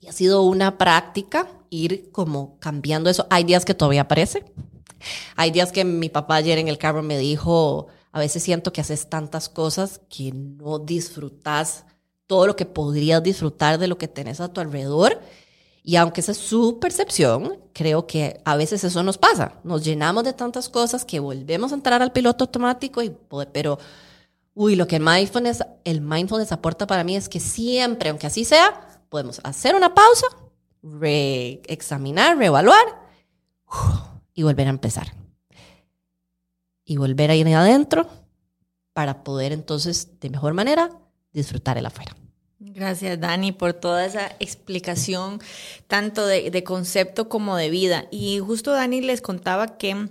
Y 0.00 0.08
ha 0.08 0.12
sido 0.12 0.42
una 0.42 0.76
práctica 0.76 1.48
ir 1.74 2.10
como 2.12 2.58
cambiando 2.60 3.10
eso. 3.10 3.26
Hay 3.30 3.44
días 3.44 3.64
que 3.64 3.74
todavía 3.74 4.02
aparece. 4.02 4.44
Hay 5.36 5.50
días 5.50 5.72
que 5.72 5.84
mi 5.84 6.08
papá 6.08 6.36
ayer 6.36 6.58
en 6.58 6.68
el 6.68 6.78
carro 6.78 7.02
me 7.02 7.18
dijo, 7.18 7.88
a 8.12 8.18
veces 8.20 8.42
siento 8.42 8.72
que 8.72 8.80
haces 8.80 9.08
tantas 9.10 9.48
cosas 9.48 10.00
que 10.08 10.32
no 10.32 10.78
disfrutas 10.78 11.84
todo 12.26 12.46
lo 12.46 12.56
que 12.56 12.64
podrías 12.64 13.22
disfrutar 13.22 13.78
de 13.78 13.88
lo 13.88 13.98
que 13.98 14.08
tenés 14.08 14.40
a 14.40 14.52
tu 14.52 14.60
alrededor. 14.60 15.20
Y 15.82 15.96
aunque 15.96 16.22
esa 16.22 16.32
es 16.32 16.38
su 16.38 16.78
percepción, 16.78 17.58
creo 17.74 18.06
que 18.06 18.40
a 18.44 18.56
veces 18.56 18.82
eso 18.84 19.02
nos 19.02 19.18
pasa. 19.18 19.60
Nos 19.64 19.84
llenamos 19.84 20.24
de 20.24 20.32
tantas 20.32 20.70
cosas 20.70 21.04
que 21.04 21.20
volvemos 21.20 21.72
a 21.72 21.74
entrar 21.74 22.00
al 22.00 22.12
piloto 22.12 22.44
automático, 22.44 23.02
y, 23.02 23.14
pero, 23.52 23.78
uy, 24.54 24.76
lo 24.76 24.86
que 24.86 24.96
el 24.96 25.02
mindfulness, 25.02 25.62
el 25.84 26.00
mindfulness 26.00 26.52
aporta 26.52 26.86
para 26.86 27.04
mí 27.04 27.16
es 27.16 27.28
que 27.28 27.40
siempre, 27.40 28.08
aunque 28.08 28.26
así 28.26 28.46
sea, 28.46 29.02
podemos 29.10 29.40
hacer 29.44 29.74
una 29.74 29.94
pausa 29.94 30.26
reexaminar, 30.84 32.36
reevaluar 32.36 32.84
y 34.34 34.42
volver 34.42 34.66
a 34.66 34.70
empezar. 34.70 35.14
Y 36.84 36.98
volver 36.98 37.30
a 37.30 37.34
ir 37.34 37.48
adentro 37.48 38.08
para 38.92 39.24
poder 39.24 39.52
entonces 39.52 40.20
de 40.20 40.30
mejor 40.30 40.54
manera 40.54 40.90
disfrutar 41.32 41.78
el 41.78 41.86
afuera. 41.86 42.14
Gracias, 42.58 43.20
Dani, 43.20 43.52
por 43.52 43.72
toda 43.72 44.04
esa 44.04 44.26
explicación, 44.38 45.40
tanto 45.86 46.26
de, 46.26 46.50
de, 46.50 46.64
concepto 46.64 47.28
como 47.28 47.56
de 47.56 47.70
vida. 47.70 48.06
Y 48.10 48.38
justo 48.38 48.72
Dani 48.72 49.00
les 49.00 49.20
contaba 49.20 49.76
que 49.76 50.08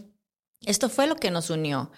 esto 0.62 0.89
fue 0.89 1.08
lo 1.08 1.15
que 1.15 1.32
nos 1.32 1.50
unió. 1.50 1.92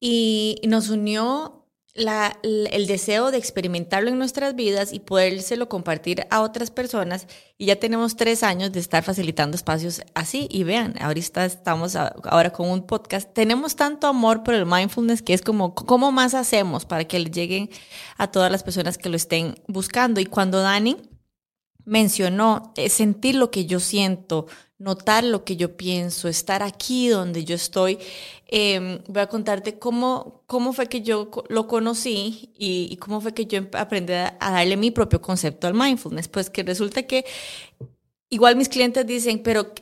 Y 0.00 0.60
nos 0.66 0.88
unió 0.88 1.57
el 1.98 2.86
deseo 2.86 3.30
de 3.30 3.38
experimentarlo 3.38 4.10
en 4.10 4.18
nuestras 4.18 4.54
vidas 4.54 4.92
y 4.92 5.00
podérselo 5.00 5.68
compartir 5.68 6.26
a 6.30 6.40
otras 6.40 6.70
personas. 6.70 7.26
Y 7.56 7.66
ya 7.66 7.76
tenemos 7.76 8.16
tres 8.16 8.42
años 8.42 8.72
de 8.72 8.80
estar 8.80 9.02
facilitando 9.02 9.56
espacios 9.56 10.02
así. 10.14 10.48
Y 10.50 10.62
vean, 10.62 10.94
ahorita 11.00 11.44
estamos 11.44 11.96
ahora 11.96 12.50
con 12.50 12.70
un 12.70 12.86
podcast. 12.86 13.32
Tenemos 13.32 13.76
tanto 13.76 14.06
amor 14.06 14.42
por 14.42 14.54
el 14.54 14.66
mindfulness 14.66 15.22
que 15.22 15.34
es 15.34 15.42
como, 15.42 15.74
¿cómo 15.74 16.12
más 16.12 16.34
hacemos 16.34 16.84
para 16.84 17.04
que 17.04 17.18
le 17.18 17.30
lleguen 17.30 17.70
a 18.16 18.30
todas 18.30 18.50
las 18.52 18.62
personas 18.62 18.96
que 18.96 19.08
lo 19.08 19.16
estén 19.16 19.56
buscando? 19.66 20.20
Y 20.20 20.26
cuando 20.26 20.60
Dani 20.60 20.96
mencionó 21.84 22.72
eh, 22.76 22.90
sentir 22.90 23.34
lo 23.34 23.50
que 23.50 23.66
yo 23.66 23.80
siento, 23.80 24.46
notar 24.78 25.24
lo 25.24 25.44
que 25.44 25.56
yo 25.56 25.76
pienso, 25.76 26.28
estar 26.28 26.62
aquí 26.62 27.08
donde 27.08 27.44
yo 27.44 27.54
estoy. 27.54 27.98
Em, 28.46 29.00
voy 29.08 29.22
a 29.22 29.26
contarte 29.28 29.78
cómo, 29.78 30.44
cómo 30.46 30.72
fue 30.72 30.86
que 30.88 31.02
yo 31.02 31.30
lo 31.48 31.66
conocí 31.66 32.52
y, 32.56 32.96
cómo 32.96 33.20
fue 33.20 33.34
que 33.34 33.46
yo 33.46 33.60
aprendí 33.74 34.12
a, 34.12 34.36
darle 34.40 34.76
mi 34.76 34.90
propio 34.90 35.20
concepto 35.20 35.66
al 35.66 35.74
mindfulness. 35.74 36.28
Pues 36.28 36.48
que 36.48 36.62
resulta 36.62 37.02
que 37.02 37.24
igual 38.30 38.56
mis 38.56 38.68
clientes 38.68 39.06
dicen, 39.06 39.42
pero, 39.42 39.72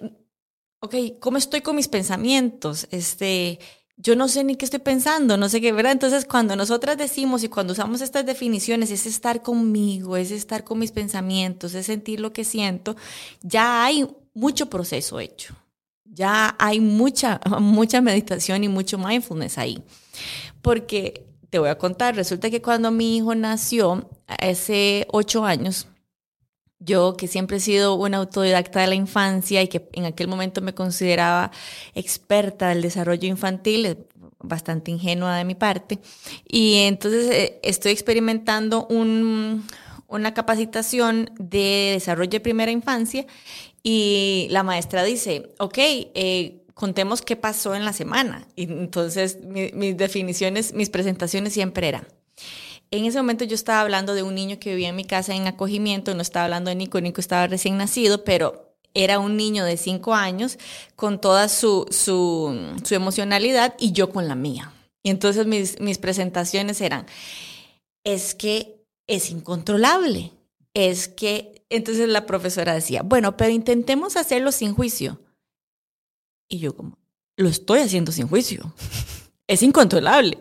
ok, 0.81 0.95
¿cómo 1.21 1.37
estoy 1.37 1.61
con 1.61 1.77
mis 1.77 1.89
pensamientos? 1.89 2.89
Este, 2.91 3.59
yo 3.99 4.17
no 4.17 4.29
sé 4.29 4.45
ni 4.45 4.57
qué 4.57 4.65
estoy 4.65 4.81
pensando, 4.81 5.37
no 5.37 5.49
sé 5.51 5.61
qué, 5.61 5.73
¿verdad? 5.73 5.93
Entonces, 5.93 6.25
cuando 6.25 6.57
nosotras 6.57 6.97
decimos 6.97 7.43
y 7.45 7.49
cuando 7.49 7.75
usamos 7.75 8.01
estas 8.01 8.25
definiciones, 8.25 8.91
es 8.91 9.07
estar 9.07 9.43
conmigo, 9.43 10.17
es 10.17 10.31
estar 10.31 10.65
con 10.65 10.79
mis 10.79 10.93
pensamientos, 10.93 11.75
es 11.75 11.87
sentir 11.87 12.21
lo 12.21 12.33
que 12.33 12.45
siento, 12.45 12.97
ya 13.43 13.85
hay 13.85 14.07
mucho 14.37 14.67
proceso 14.67 15.19
hecho. 15.19 15.57
Ya 16.05 16.55
hay 16.59 16.79
mucha, 16.79 17.41
mucha 17.59 18.01
meditación 18.01 18.63
y 18.63 18.69
mucho 18.69 18.99
mindfulness 18.99 19.59
ahí. 19.59 19.83
Porque 20.63 21.27
te 21.51 21.59
voy 21.59 21.71
a 21.71 21.79
contar, 21.79 22.15
resulta 22.15 22.51
que 22.51 22.63
cuando 22.63 22.91
mi 22.91 23.17
hijo 23.17 23.35
nació, 23.35 24.09
hace 24.27 25.07
ocho 25.11 25.45
años, 25.45 25.89
yo 26.79 27.17
que 27.17 27.29
siempre 27.29 27.57
he 27.57 27.61
sido 27.61 27.95
una 27.95 28.19
autodidacta 28.19 28.81
de 28.81 28.89
la 28.89 28.95
infancia 28.95 29.63
y 29.63 29.69
que 29.69 29.89
en 29.93 30.05
aquel 30.05 30.29
momento 30.29 30.61
me 30.61 30.75
consideraba 30.75 31.51
experta 31.95 32.69
del 32.69 32.83
desarrollo 32.83 33.27
infantil, 33.29 34.07
bastante 34.39 34.91
ingenua 34.91 35.37
de 35.37 35.45
mi 35.45 35.55
parte, 35.55 35.99
y 36.47 36.75
entonces 36.81 37.31
eh, 37.31 37.61
estoy 37.63 37.93
experimentando 37.93 38.87
un, 38.89 39.67
una 40.09 40.35
capacitación 40.35 41.31
de 41.39 41.93
desarrollo 41.95 42.31
de 42.31 42.41
primera 42.41 42.71
infancia 42.71 43.27
y 43.89 44.49
la 44.51 44.65
maestra 44.65 45.05
dice, 45.05 45.55
ok, 45.61 45.79
eh, 45.79 46.65
contemos 46.75 47.23
qué 47.23 47.37
pasó 47.37 47.77
en 47.77 47.85
la 47.85 47.93
semana. 47.93 48.49
Y 48.57 48.65
entonces 48.65 49.39
mis 49.45 49.97
definiciones, 49.97 50.75
mis 50.75 50.91
presentaciones 50.91 51.53
siempre 51.53 51.87
eran. 51.87 52.09
En 52.91 53.05
ese 53.05 53.19
momento 53.19 53.45
yo 53.45 53.55
estaba 53.55 53.83
hablando 53.83 54.15
de 54.15 54.25
un 54.25 54.35
niño 54.35 54.59
que 54.59 54.71
vivía 54.71 54.89
en 54.89 54.97
mi 54.97 55.05
casa 55.05 55.37
en 55.37 55.47
acogimiento, 55.47 56.17
no 56.17 56.23
estaba 56.23 56.47
hablando 56.47 56.69
de 56.71 56.75
Nico, 56.75 57.01
Nico 57.01 57.21
estaba 57.21 57.47
recién 57.47 57.77
nacido, 57.77 58.25
pero 58.25 58.75
era 58.93 59.21
un 59.21 59.37
niño 59.37 59.65
de 59.65 59.77
cinco 59.77 60.15
años 60.15 60.59
con 60.97 61.21
toda 61.21 61.49
su, 61.49 61.87
su, 61.93 62.59
su 62.83 62.95
emocionalidad 62.97 63.77
y 63.79 63.93
yo 63.93 64.11
con 64.11 64.27
la 64.27 64.35
mía. 64.35 64.73
Y 65.05 65.11
entonces 65.11 65.47
mis, 65.47 65.79
mis 65.79 65.99
presentaciones 65.99 66.81
eran, 66.81 67.07
es 68.03 68.35
que 68.35 68.83
es 69.07 69.31
incontrolable, 69.31 70.33
es 70.77 71.09
que 71.09 71.65
entonces 71.71 72.07
la 72.07 72.27
profesora 72.27 72.75
decía, 72.75 73.01
bueno, 73.03 73.39
pero 73.39 73.51
intentemos 73.51 74.17
hacerlo 74.19 74.53
sin 74.53 74.75
juicio. 74.75 75.23
Y 76.51 76.59
yo 76.59 76.77
como, 76.77 76.99
lo 77.37 77.49
estoy 77.49 77.81
haciendo 77.81 78.13
sin 78.13 78.29
juicio 78.29 78.75
es 79.49 79.63
incontrolable. 79.63 80.39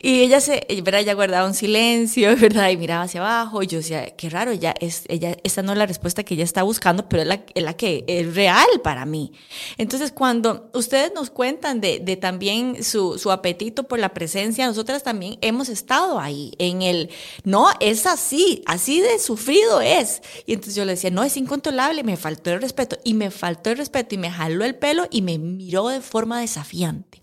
Y 0.00 0.22
ella 0.22 0.40
se, 0.40 0.66
¿verdad? 0.82 1.00
Ella 1.00 1.14
guardaba 1.14 1.46
un 1.46 1.54
silencio, 1.54 2.36
¿verdad? 2.40 2.70
Y 2.70 2.76
miraba 2.76 3.04
hacia 3.04 3.20
abajo. 3.20 3.62
Y 3.62 3.68
yo 3.68 3.78
decía, 3.78 4.16
qué 4.16 4.30
raro, 4.30 4.50
ella 4.50 4.74
es, 4.80 5.04
ella, 5.08 5.36
esta 5.44 5.62
no 5.62 5.72
es 5.72 5.78
la 5.78 5.86
respuesta 5.86 6.24
que 6.24 6.34
ella 6.34 6.42
está 6.42 6.64
buscando, 6.64 7.08
pero 7.08 7.22
es 7.22 7.28
la, 7.28 7.44
es 7.54 7.62
la 7.62 7.74
que 7.74 8.04
es 8.08 8.34
real 8.34 8.66
para 8.82 9.06
mí. 9.06 9.32
Entonces, 9.78 10.10
cuando 10.10 10.70
ustedes 10.74 11.12
nos 11.14 11.30
cuentan 11.30 11.80
de, 11.80 12.00
de 12.00 12.16
también 12.16 12.82
su, 12.82 13.16
su 13.16 13.30
apetito 13.30 13.84
por 13.84 14.00
la 14.00 14.12
presencia, 14.12 14.66
nosotras 14.66 15.04
también 15.04 15.38
hemos 15.40 15.68
estado 15.68 16.18
ahí, 16.18 16.52
en 16.58 16.82
el, 16.82 17.10
no, 17.44 17.68
es 17.78 18.06
así, 18.06 18.62
así 18.66 19.00
de 19.00 19.20
sufrido 19.20 19.80
es. 19.80 20.20
Y 20.46 20.54
entonces 20.54 20.74
yo 20.74 20.84
le 20.84 20.92
decía, 20.92 21.10
no, 21.10 21.22
es 21.22 21.36
incontrolable, 21.36 22.02
me 22.02 22.16
faltó 22.16 22.50
el 22.50 22.60
respeto. 22.60 22.98
Y 23.04 23.14
me 23.14 23.30
faltó 23.30 23.70
el 23.70 23.78
respeto 23.78 24.16
y 24.16 24.18
me 24.18 24.32
jaló 24.32 24.64
el 24.64 24.74
pelo 24.74 25.06
y 25.10 25.22
me 25.22 25.38
miró 25.38 25.88
de 25.88 26.00
forma 26.00 26.40
desafiante. 26.40 27.21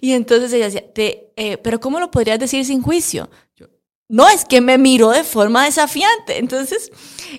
Y 0.00 0.12
entonces 0.12 0.52
ella 0.52 0.66
decía, 0.66 0.84
eh, 1.36 1.58
pero 1.58 1.80
¿cómo 1.80 2.00
lo 2.00 2.10
podrías 2.10 2.38
decir 2.38 2.64
sin 2.64 2.82
juicio? 2.82 3.28
no, 4.08 4.26
es 4.26 4.46
que 4.46 4.60
me 4.60 4.78
miró 4.78 5.10
de 5.10 5.22
forma 5.22 5.66
desafiante. 5.66 6.38
Entonces, 6.38 6.90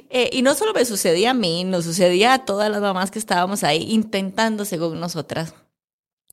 eh, 0.10 0.30
y 0.32 0.44
no 0.44 0.54
solo 0.54 0.74
me 0.74 0.86
sucedía 0.86 1.32
a 1.32 1.34
mí, 1.34 1.64
nos 1.64 1.86
sucedía 1.86 2.34
a 2.34 2.46
todas 2.46 2.70
las 2.70 2.80
mamás 2.80 3.10
que 3.10 3.20
estábamos 3.20 3.64
ahí 3.64 3.88
intentando, 3.90 4.66
según 4.66 5.00
nosotras, 5.00 5.56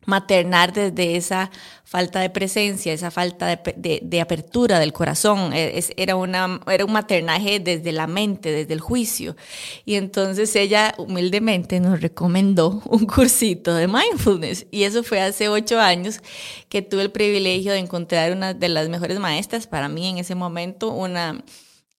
maternar 0.07 0.73
desde 0.73 1.17
esa 1.17 1.51
falta 1.85 2.21
de 2.21 2.31
presencia, 2.31 2.93
esa 2.93 3.11
falta 3.11 3.47
de, 3.47 4.01
de, 4.03 4.21
apertura 4.21 4.81
del 4.81 4.93
corazón. 4.93 5.53
E, 5.53 5.85
era, 5.97 6.17
una, 6.17 6.61
era 6.67 6.85
un 6.85 6.93
maternaje 6.93 7.61
desde 7.61 7.93
la 7.93 8.07
mente, 8.07 8.51
desde 8.51 8.73
el 8.73 8.81
juicio. 8.81 9.37
Y 9.85 9.95
entonces 9.95 10.55
ella 10.57 10.95
humildemente 10.99 11.79
nos 11.79 12.01
recomendó 12.01 12.83
un 12.87 13.07
cursito 13.07 13.75
de 13.75 13.87
mindfulness. 13.87 14.67
Y 14.71 14.85
eso 14.85 15.03
fue 15.03 15.21
hace 15.21 15.49
ocho 15.49 15.79
años 15.79 16.21
que 16.69 16.83
tuve 16.83 17.03
el 17.03 17.13
privilegio 17.13 17.73
de 17.73 17.79
encontrar 17.79 18.33
una 18.33 18.55
de 18.55 18.69
las 18.69 18.89
mejores 18.89 19.19
maestras 19.21 19.67
para 19.67 19.89
mí 19.89 20.09
en 20.09 20.19
ese 20.19 20.35
momento, 20.35 20.91
una 20.91 21.45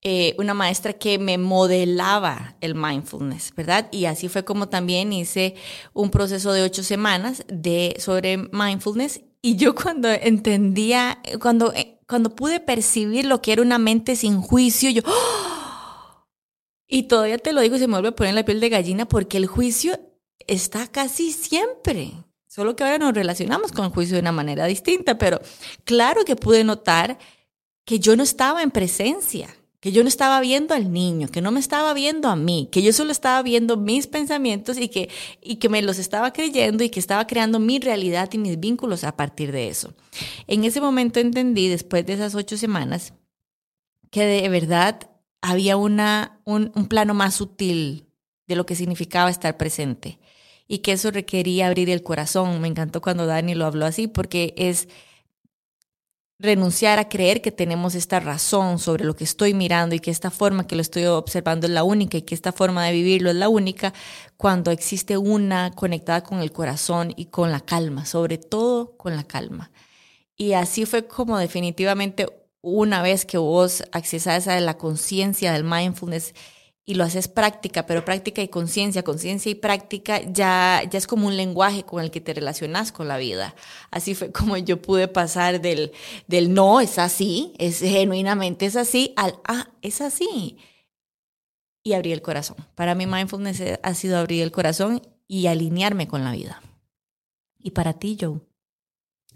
eh, 0.04 0.36
una 0.38 0.54
maestra 0.54 0.94
que 0.94 1.18
me 1.18 1.38
modelaba 1.38 2.56
el 2.62 2.76
mindfulness, 2.76 3.54
¿verdad? 3.56 3.90
Y 3.92 4.06
así 4.06 4.30
fue 4.30 4.46
como 4.46 4.70
también 4.70 5.12
hice 5.12 5.56
un 5.94 6.12
proceso 6.12 6.54
de 6.54 6.64
ocho 6.64 6.84
semanas 6.84 7.44
de, 7.48 7.96
sobre 8.00 8.38
mindfulness. 8.38 9.22
Y 9.42 9.56
yo 9.56 9.74
cuando 9.76 10.10
entendía, 10.10 11.20
cuando, 11.42 11.74
eh, 11.74 12.00
cuando 12.08 12.36
pude 12.36 12.60
percibir 12.60 13.26
lo 13.26 13.42
que 13.42 13.54
era 13.54 13.62
una 13.62 13.80
mente 13.80 14.16
sin 14.16 14.42
juicio, 14.42 14.90
yo, 14.90 15.02
¡oh! 15.06 16.28
Y 16.88 17.04
todavía 17.04 17.38
te 17.38 17.52
lo 17.52 17.62
digo, 17.62 17.78
se 17.78 17.88
me 17.88 17.94
vuelve 17.94 18.10
a 18.10 18.16
poner 18.16 18.34
la 18.34 18.46
piel 18.46 18.60
de 18.60 18.70
gallina 18.70 19.08
porque 19.08 19.38
el 19.38 19.48
juicio 19.48 20.00
está 20.48 20.88
casi 20.88 21.32
siempre. 21.32 22.14
Solo 22.48 22.76
que 22.76 22.84
ahora 22.84 22.98
nos 22.98 23.14
relacionamos 23.14 23.72
con 23.72 23.86
el 23.86 23.92
juicio 23.92 24.16
de 24.16 24.22
una 24.22 24.32
manera 24.32 24.66
distinta, 24.66 25.18
pero 25.18 25.42
claro 25.84 26.24
que 26.24 26.36
pude 26.36 26.64
notar 26.64 27.18
que 27.84 28.00
yo 28.00 28.16
no 28.16 28.24
estaba 28.24 28.64
en 28.64 28.72
presencia, 28.72 29.56
que 29.88 29.94
yo 29.94 30.04
no 30.04 30.10
estaba 30.10 30.42
viendo 30.42 30.74
al 30.74 30.92
niño, 30.92 31.30
que 31.30 31.42
no 31.42 31.50
me 31.50 31.62
estaba 31.62 31.94
viendo 31.94 32.28
a 32.28 32.36
mí, 32.36 32.68
que 32.74 32.82
yo 32.82 32.92
solo 32.92 33.14
estaba 33.14 33.42
viendo 33.42 33.78
mis 33.78 34.06
pensamientos 34.06 34.78
y 34.78 34.90
que, 34.90 35.10
y 35.42 35.60
que 35.60 35.70
me 35.70 35.82
los 35.82 35.98
estaba 35.98 36.34
creyendo 36.34 36.84
y 36.84 36.90
que 36.90 37.00
estaba 37.00 37.26
creando 37.26 37.58
mi 37.62 37.80
realidad 37.80 38.28
y 38.34 38.38
mis 38.38 38.60
vínculos 38.60 39.06
a 39.06 39.16
partir 39.16 39.54
de 39.54 39.70
eso. 39.70 39.94
En 40.46 40.66
ese 40.66 40.82
momento 40.82 41.22
entendí, 41.22 41.70
después 41.70 42.06
de 42.06 42.16
esas 42.16 42.36
ocho 42.36 42.58
semanas, 42.58 43.14
que 44.12 44.26
de 44.26 44.50
verdad 44.50 45.10
había 45.42 45.78
una, 45.78 46.42
un, 46.44 46.70
un 46.76 46.90
plano 46.90 47.14
más 47.14 47.36
sutil 47.36 48.10
de 48.46 48.58
lo 48.58 48.66
que 48.66 48.76
significaba 48.76 49.30
estar 49.30 49.56
presente 49.56 50.20
y 50.68 50.80
que 50.80 50.92
eso 50.92 51.12
requería 51.12 51.68
abrir 51.68 51.90
el 51.90 52.04
corazón. 52.04 52.60
Me 52.60 52.68
encantó 52.68 53.00
cuando 53.00 53.26
Dani 53.26 53.56
lo 53.56 53.66
habló 53.66 53.86
así 53.86 54.10
porque 54.10 54.54
es 54.58 54.90
renunciar 56.40 57.00
a 57.00 57.10
creer 57.10 57.42
que 57.42 57.52
tenemos 57.52 57.96
esta 57.96 58.20
razón 58.20 58.78
sobre 58.78 59.06
lo 59.06 59.16
que 59.16 59.24
estoy 59.24 59.54
mirando 59.54 59.96
y 59.96 60.00
que 60.00 60.12
esta 60.12 60.30
forma 60.30 60.68
que 60.68 60.76
lo 60.76 60.82
estoy 60.82 61.06
observando 61.06 61.66
es 61.66 61.74
la 61.74 61.84
única 61.84 62.18
y 62.18 62.22
que 62.22 62.36
esta 62.36 62.52
forma 62.52 62.86
de 62.86 62.92
vivirlo 62.92 63.30
es 63.30 63.36
la 63.36 63.50
única 63.50 63.94
cuando 64.38 64.70
existe 64.72 65.18
una 65.18 65.72
conectada 65.72 66.22
con 66.22 66.40
el 66.40 66.52
corazón 66.52 67.14
y 67.16 67.26
con 67.26 67.52
la 67.52 67.62
calma, 67.62 68.06
sobre 68.06 68.38
todo 68.38 68.96
con 68.98 69.16
la 69.16 69.24
calma. 69.24 69.72
Y 70.36 70.54
así 70.54 70.86
fue 70.86 71.08
como 71.08 71.40
definitivamente 71.40 72.28
una 72.62 73.02
vez 73.02 73.26
que 73.26 73.40
vos 73.40 73.84
accesás 73.92 74.48
a 74.48 74.60
la 74.60 74.78
conciencia 74.78 75.54
del 75.54 75.64
mindfulness 75.64 76.36
y 76.90 76.96
lo 76.96 77.04
haces 77.04 77.28
práctica, 77.28 77.86
pero 77.86 78.06
práctica 78.06 78.42
y 78.42 78.48
conciencia, 78.48 79.04
conciencia 79.04 79.52
y 79.52 79.56
práctica 79.56 80.22
ya, 80.22 80.82
ya 80.90 80.98
es 80.98 81.06
como 81.06 81.28
un 81.28 81.36
lenguaje 81.36 81.84
con 81.84 82.02
el 82.02 82.12
que 82.12 82.22
te 82.22 82.34
relacionas 82.34 82.94
con 82.94 83.10
la 83.10 83.18
vida. 83.18 83.56
Así 83.92 84.16
fue 84.16 84.32
como 84.32 84.56
yo 84.56 84.82
pude 84.82 85.10
pasar 85.10 85.60
del, 85.60 85.92
del 86.28 86.54
no, 86.54 86.80
es 86.80 86.98
así, 86.98 87.54
es 87.58 87.80
genuinamente 87.80 88.66
es 88.66 88.78
así, 88.78 89.14
al 89.18 89.38
ah, 89.44 89.68
es 89.82 90.00
así. 90.00 90.60
Y 91.84 91.92
abrí 91.92 92.14
el 92.14 92.22
corazón. 92.22 92.56
Para 92.74 92.96
mí 92.96 93.06
mindfulness 93.06 93.62
ha 93.84 93.94
sido 93.94 94.18
abrir 94.18 94.42
el 94.42 94.54
corazón 94.54 95.02
y 95.28 95.48
alinearme 95.48 96.08
con 96.08 96.24
la 96.24 96.32
vida. 96.32 96.62
¿Y 97.60 97.72
para 97.72 97.94
ti, 97.94 98.18
Joe? 98.20 98.40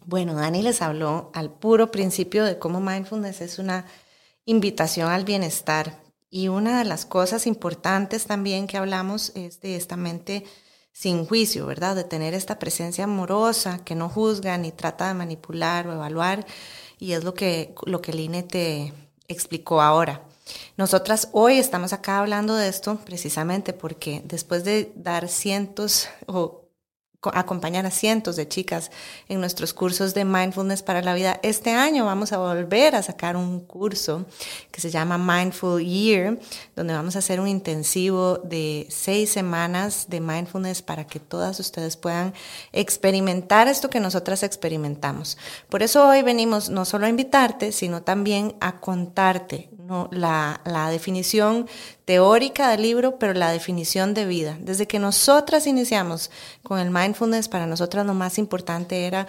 Bueno, 0.05 0.35
Dani 0.35 0.61
les 0.61 0.81
habló 0.81 1.31
al 1.33 1.51
puro 1.51 1.91
principio 1.91 2.45
de 2.45 2.57
cómo 2.57 2.79
mindfulness 2.79 3.41
es 3.41 3.59
una 3.59 3.85
invitación 4.45 5.09
al 5.09 5.25
bienestar 5.25 6.10
y 6.31 6.47
una 6.47 6.79
de 6.79 6.85
las 6.85 7.05
cosas 7.05 7.45
importantes 7.45 8.25
también 8.25 8.65
que 8.65 8.77
hablamos 8.77 9.33
es 9.35 9.59
de 9.59 9.75
esta 9.75 9.97
mente 9.97 10.45
sin 10.93 11.25
juicio, 11.25 11.65
¿verdad? 11.65 11.95
De 11.95 12.05
tener 12.05 12.33
esta 12.33 12.57
presencia 12.57 13.03
amorosa 13.03 13.83
que 13.83 13.95
no 13.95 14.07
juzga 14.07 14.57
ni 14.57 14.71
trata 14.71 15.09
de 15.09 15.13
manipular 15.13 15.87
o 15.87 15.93
evaluar. 15.93 16.45
Y 16.97 17.11
es 17.11 17.25
lo 17.25 17.33
que, 17.33 17.75
lo 17.85 18.01
que 18.01 18.13
Line 18.13 18.43
te 18.43 18.93
explicó 19.27 19.81
ahora. 19.81 20.23
Nosotras 20.77 21.27
hoy 21.33 21.57
estamos 21.57 21.91
acá 21.91 22.19
hablando 22.19 22.55
de 22.55 22.69
esto 22.69 22.97
precisamente 23.05 23.73
porque 23.73 24.21
después 24.23 24.63
de 24.63 24.93
dar 24.95 25.27
cientos 25.27 26.07
o 26.27 26.60
acompañar 27.33 27.85
a 27.85 27.91
cientos 27.91 28.35
de 28.35 28.47
chicas 28.47 28.89
en 29.29 29.39
nuestros 29.39 29.73
cursos 29.73 30.13
de 30.13 30.25
mindfulness 30.25 30.81
para 30.81 31.01
la 31.01 31.13
vida. 31.13 31.39
Este 31.43 31.71
año 31.71 32.05
vamos 32.05 32.33
a 32.33 32.37
volver 32.37 32.95
a 32.95 33.03
sacar 33.03 33.35
un 33.35 33.59
curso 33.59 34.25
que 34.71 34.81
se 34.81 34.89
llama 34.89 35.17
Mindful 35.17 35.83
Year, 35.83 36.39
donde 36.75 36.93
vamos 36.93 37.15
a 37.15 37.19
hacer 37.19 37.39
un 37.39 37.47
intensivo 37.47 38.39
de 38.39 38.87
seis 38.89 39.31
semanas 39.31 40.07
de 40.09 40.19
mindfulness 40.19 40.81
para 40.81 41.05
que 41.05 41.19
todas 41.19 41.59
ustedes 41.59 41.95
puedan 41.95 42.33
experimentar 42.71 43.67
esto 43.67 43.89
que 43.89 43.99
nosotras 43.99 44.43
experimentamos. 44.43 45.37
Por 45.69 45.83
eso 45.83 46.07
hoy 46.07 46.23
venimos 46.23 46.69
no 46.69 46.85
solo 46.85 47.05
a 47.05 47.09
invitarte, 47.09 47.71
sino 47.71 48.01
también 48.01 48.55
a 48.59 48.79
contarte 48.79 49.69
la, 50.11 50.61
la 50.65 50.89
definición 50.89 51.67
teórica 52.05 52.69
del 52.69 52.81
libro, 52.81 53.17
pero 53.17 53.33
la 53.33 53.51
definición 53.51 54.13
de 54.13 54.25
vida. 54.25 54.57
Desde 54.59 54.87
que 54.87 54.99
nosotras 54.99 55.67
iniciamos 55.67 56.31
con 56.63 56.79
el 56.79 56.91
mindfulness, 56.91 57.47
para 57.47 57.65
nosotras 57.67 58.05
lo 58.05 58.13
más 58.13 58.37
importante 58.37 59.05
era 59.05 59.27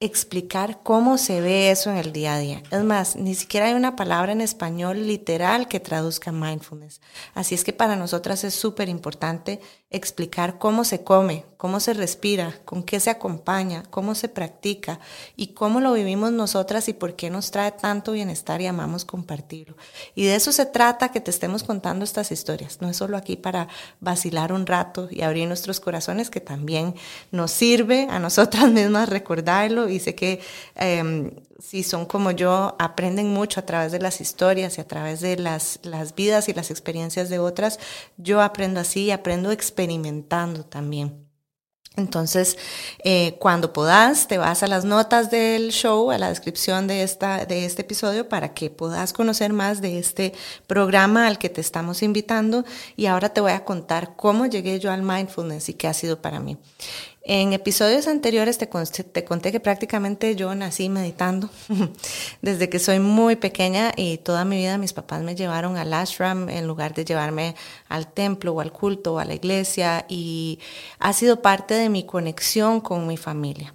explicar 0.00 0.80
cómo 0.82 1.16
se 1.18 1.40
ve 1.40 1.70
eso 1.70 1.90
en 1.90 1.96
el 1.96 2.12
día 2.12 2.34
a 2.34 2.38
día. 2.38 2.62
Es 2.70 2.84
más, 2.84 3.16
ni 3.16 3.34
siquiera 3.34 3.66
hay 3.66 3.74
una 3.74 3.96
palabra 3.96 4.32
en 4.32 4.40
español 4.40 5.06
literal 5.06 5.66
que 5.68 5.80
traduzca 5.80 6.32
mindfulness. 6.32 7.00
Así 7.32 7.54
es 7.54 7.64
que 7.64 7.72
para 7.72 7.96
nosotras 7.96 8.44
es 8.44 8.54
súper 8.54 8.88
importante 8.88 9.60
explicar 9.96 10.58
cómo 10.58 10.84
se 10.84 11.04
come, 11.04 11.44
cómo 11.56 11.80
se 11.80 11.94
respira, 11.94 12.58
con 12.64 12.82
qué 12.82 13.00
se 13.00 13.10
acompaña, 13.10 13.84
cómo 13.90 14.14
se 14.14 14.28
practica 14.28 15.00
y 15.36 15.48
cómo 15.48 15.80
lo 15.80 15.92
vivimos 15.92 16.32
nosotras 16.32 16.88
y 16.88 16.92
por 16.92 17.16
qué 17.16 17.30
nos 17.30 17.50
trae 17.50 17.72
tanto 17.72 18.12
bienestar 18.12 18.60
y 18.60 18.66
amamos 18.66 19.04
compartirlo. 19.04 19.76
Y 20.14 20.24
de 20.24 20.34
eso 20.34 20.52
se 20.52 20.66
trata 20.66 21.10
que 21.10 21.20
te 21.20 21.30
estemos 21.30 21.62
contando 21.62 22.04
estas 22.04 22.32
historias. 22.32 22.80
No 22.80 22.90
es 22.90 22.96
solo 22.96 23.16
aquí 23.16 23.36
para 23.36 23.68
vacilar 24.00 24.52
un 24.52 24.66
rato 24.66 25.08
y 25.10 25.22
abrir 25.22 25.48
nuestros 25.48 25.80
corazones, 25.80 26.28
que 26.28 26.40
también 26.40 26.94
nos 27.30 27.50
sirve 27.50 28.08
a 28.10 28.18
nosotras 28.18 28.68
mismas 28.70 29.08
recordarlo 29.08 29.88
y 29.88 30.00
sé 30.00 30.14
que 30.14 30.40
em, 30.74 31.30
si 31.64 31.82
son 31.82 32.04
como 32.04 32.30
yo, 32.30 32.76
aprenden 32.78 33.32
mucho 33.32 33.60
a 33.60 33.66
través 33.66 33.90
de 33.90 33.98
las 33.98 34.20
historias 34.20 34.76
y 34.76 34.82
a 34.82 34.86
través 34.86 35.20
de 35.20 35.36
las, 35.36 35.78
las 35.82 36.14
vidas 36.14 36.48
y 36.48 36.52
las 36.52 36.70
experiencias 36.70 37.30
de 37.30 37.38
otras. 37.38 37.78
Yo 38.18 38.42
aprendo 38.42 38.80
así 38.80 39.10
aprendo 39.10 39.50
experimentando 39.84 40.64
también. 40.64 41.24
Entonces, 41.96 42.58
eh, 43.04 43.36
cuando 43.38 43.72
puedas, 43.72 44.26
te 44.26 44.36
vas 44.36 44.64
a 44.64 44.66
las 44.66 44.84
notas 44.84 45.30
del 45.30 45.70
show, 45.70 46.10
a 46.10 46.18
la 46.18 46.28
descripción 46.28 46.88
de, 46.88 47.04
esta, 47.04 47.46
de 47.46 47.64
este 47.64 47.82
episodio 47.82 48.28
para 48.28 48.52
que 48.52 48.68
puedas 48.68 49.12
conocer 49.12 49.52
más 49.52 49.80
de 49.80 50.00
este 50.00 50.32
programa 50.66 51.28
al 51.28 51.38
que 51.38 51.50
te 51.50 51.60
estamos 51.60 52.02
invitando. 52.02 52.64
Y 52.96 53.06
ahora 53.06 53.28
te 53.28 53.40
voy 53.40 53.52
a 53.52 53.64
contar 53.64 54.16
cómo 54.16 54.46
llegué 54.46 54.80
yo 54.80 54.90
al 54.90 55.02
mindfulness 55.02 55.68
y 55.68 55.74
qué 55.74 55.86
ha 55.86 55.94
sido 55.94 56.20
para 56.20 56.40
mí. 56.40 56.58
En 57.26 57.54
episodios 57.54 58.06
anteriores 58.06 58.58
te, 58.58 58.66
te, 58.66 59.24
conté 59.24 59.50
que 59.50 59.58
prácticamente 59.58 60.36
yo 60.36 60.54
nací 60.54 60.90
meditando. 60.90 61.48
Desde 62.42 62.68
que 62.68 62.78
soy 62.78 63.00
muy 63.00 63.36
pequeña 63.36 63.92
y 63.96 64.18
toda 64.18 64.44
mi 64.44 64.58
vida 64.58 64.76
mis 64.76 64.92
papás 64.92 65.22
me 65.22 65.34
llevaron 65.34 65.78
al 65.78 65.94
ashram 65.94 66.50
en 66.50 66.66
lugar 66.66 66.92
de 66.92 67.06
llevarme 67.06 67.54
al 67.88 68.12
templo 68.12 68.52
o 68.52 68.60
al 68.60 68.72
culto 68.72 69.14
o 69.14 69.18
a 69.20 69.24
la 69.24 69.32
iglesia 69.32 70.04
y 70.06 70.58
ha 70.98 71.14
sido 71.14 71.40
parte 71.40 71.72
de 71.72 71.88
mi 71.88 72.04
conexión 72.04 72.82
con 72.82 73.06
mi 73.06 73.16
familia 73.16 73.72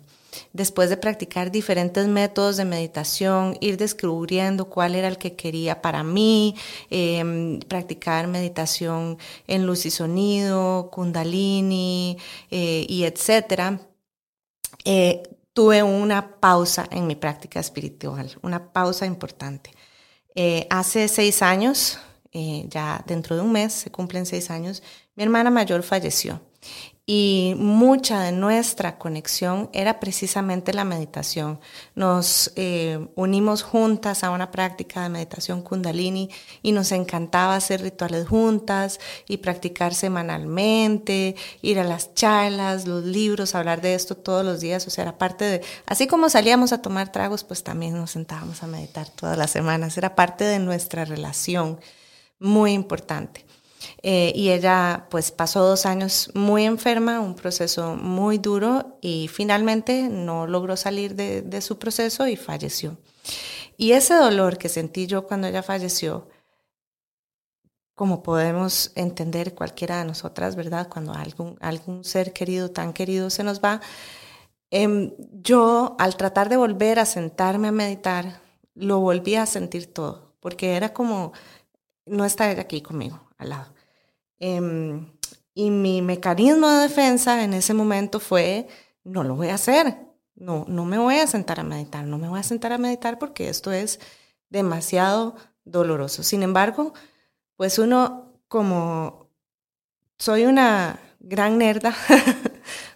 después 0.53 0.89
de 0.89 0.97
practicar 0.97 1.51
diferentes 1.51 2.07
métodos 2.07 2.57
de 2.57 2.65
meditación, 2.65 3.57
ir 3.61 3.77
descubriendo 3.77 4.65
cuál 4.69 4.95
era 4.95 5.07
el 5.07 5.17
que 5.17 5.35
quería 5.35 5.81
para 5.81 6.03
mí, 6.03 6.55
em, 6.89 7.59
practicar 7.59 8.27
meditación 8.27 9.17
en 9.47 9.65
luz 9.65 9.85
y 9.85 9.91
sonido, 9.91 10.89
kundalini 10.91 12.17
eh, 12.51 12.85
y 12.89 13.03
etcétera, 13.03 13.79
eh, 14.85 15.23
tuve 15.53 15.83
una 15.83 16.39
pausa 16.39 16.87
en 16.91 17.07
mi 17.07 17.15
práctica 17.15 17.59
espiritual, 17.59 18.37
una 18.41 18.71
pausa 18.71 19.05
importante. 19.05 19.71
Eh, 20.35 20.67
hace 20.69 21.07
seis 21.07 21.41
años, 21.41 21.99
ya 22.31 23.03
dentro 23.07 23.35
de 23.35 23.41
un 23.41 23.51
mes, 23.51 23.73
se 23.73 23.91
cumplen 23.91 24.25
seis 24.25 24.51
años, 24.51 24.83
mi 25.15 25.23
hermana 25.23 25.49
mayor 25.49 25.83
falleció 25.83 26.39
y 27.11 27.55
mucha 27.57 28.21
de 28.21 28.31
nuestra 28.31 28.99
conexión 28.99 29.71
era 29.73 29.99
precisamente 29.99 30.75
la 30.75 30.83
meditación. 30.83 31.59
Nos 31.95 32.51
eh, 32.55 33.07
unimos 33.15 33.63
juntas 33.63 34.23
a 34.23 34.29
una 34.29 34.51
práctica 34.51 35.01
de 35.01 35.09
meditación 35.09 35.63
kundalini 35.63 36.29
y 36.61 36.71
nos 36.71 36.91
encantaba 36.91 37.55
hacer 37.55 37.81
rituales 37.81 38.27
juntas 38.27 38.99
y 39.27 39.37
practicar 39.37 39.95
semanalmente, 39.95 41.35
ir 41.63 41.79
a 41.79 41.83
las 41.83 42.13
charlas, 42.13 42.87
los 42.87 43.03
libros, 43.03 43.55
hablar 43.55 43.81
de 43.81 43.95
esto 43.95 44.15
todos 44.15 44.45
los 44.45 44.59
días. 44.59 44.85
O 44.85 44.91
sea, 44.91 45.01
era 45.05 45.17
parte 45.17 45.45
de, 45.45 45.61
así 45.87 46.05
como 46.05 46.29
salíamos 46.29 46.73
a 46.73 46.83
tomar 46.83 47.11
tragos, 47.11 47.43
pues 47.43 47.63
también 47.63 47.95
nos 47.95 48.11
sentábamos 48.11 48.61
a 48.61 48.67
meditar 48.67 49.09
todas 49.09 49.35
las 49.35 49.49
semanas. 49.49 49.97
Era 49.97 50.13
parte 50.13 50.43
de 50.43 50.59
nuestra 50.59 51.05
relación 51.05 51.79
muy 52.37 52.73
importante. 52.73 53.49
Eh, 54.01 54.31
y 54.35 54.49
ella 54.49 55.07
pues 55.09 55.31
pasó 55.31 55.63
dos 55.63 55.85
años 55.85 56.31
muy 56.33 56.65
enferma, 56.65 57.19
un 57.19 57.35
proceso 57.35 57.95
muy 57.95 58.37
duro 58.37 58.97
y 59.01 59.29
finalmente 59.29 60.09
no 60.09 60.47
logró 60.47 60.75
salir 60.77 61.15
de, 61.15 61.61
su 61.61 61.77
proceso 61.79 62.27
y 62.27 62.35
falleció. 62.35 62.97
Y 63.77 63.93
ese 63.93 64.15
dolor 64.15 64.57
que 64.57 64.69
sentí 64.69 65.07
yo 65.07 65.27
cuando 65.27 65.47
ella 65.47 65.63
falleció, 65.63 66.27
como 67.95 68.23
podemos 68.23 68.91
entender 68.95 69.55
cualquiera 69.55 69.99
de 69.99 70.05
nosotras, 70.05 70.55
¿verdad? 70.55 70.87
Cuando 70.89 71.13
algún, 71.13 71.57
algún 71.61 72.03
ser 72.03 72.33
querido, 72.33 72.71
tan 72.71 72.93
querido 72.93 73.29
se 73.29 73.43
nos 73.43 73.61
va, 73.61 73.81
eh, 74.71 75.15
yo 75.33 75.95
al 75.99 76.15
tratar 76.15 76.49
de 76.49 76.57
volver 76.57 76.99
a 76.99 77.05
sentarme 77.05 77.69
a 77.69 77.71
meditar, 77.71 78.41
lo 78.75 78.99
volví 78.99 79.35
a 79.35 79.45
sentir 79.45 79.93
todo, 79.93 80.35
porque 80.39 80.75
era 80.75 80.93
como, 80.93 81.33
no 82.05 82.23
está 82.25 82.51
ella 82.51 82.61
aquí 82.61 82.81
conmigo, 82.81 83.28
al 83.39 83.49
lado 83.49 83.73
Em, 84.39 85.11
y 85.53 85.69
mi 85.69 86.01
mecanismo 86.01 86.69
de 86.69 86.83
defensa 86.83 87.43
en 87.43 87.53
ese 87.53 87.73
momento 87.73 88.19
fue, 88.19 88.67
no 89.03 89.23
lo 89.23 89.35
voy 89.35 89.49
a 89.49 89.55
hacer, 89.55 89.97
no, 90.35 90.65
no 90.67 90.85
me 90.85 90.97
voy 90.97 91.15
a 91.15 91.27
sentar 91.27 91.59
a 91.59 91.63
meditar, 91.63 92.05
no 92.05 92.17
me 92.17 92.29
voy 92.29 92.39
a 92.39 92.43
sentar 92.43 92.71
a 92.71 92.77
meditar 92.77 93.19
porque 93.19 93.49
esto 93.49 93.71
es 93.71 93.99
demasiado 94.49 95.35
doloroso. 95.65 96.23
Sin 96.23 96.43
embargo, 96.43 96.93
pues 97.57 97.77
uno 97.79 98.33
como 98.47 99.29
soy 100.17 100.45
una 100.45 100.99
gran 101.19 101.57
nerda, 101.57 101.93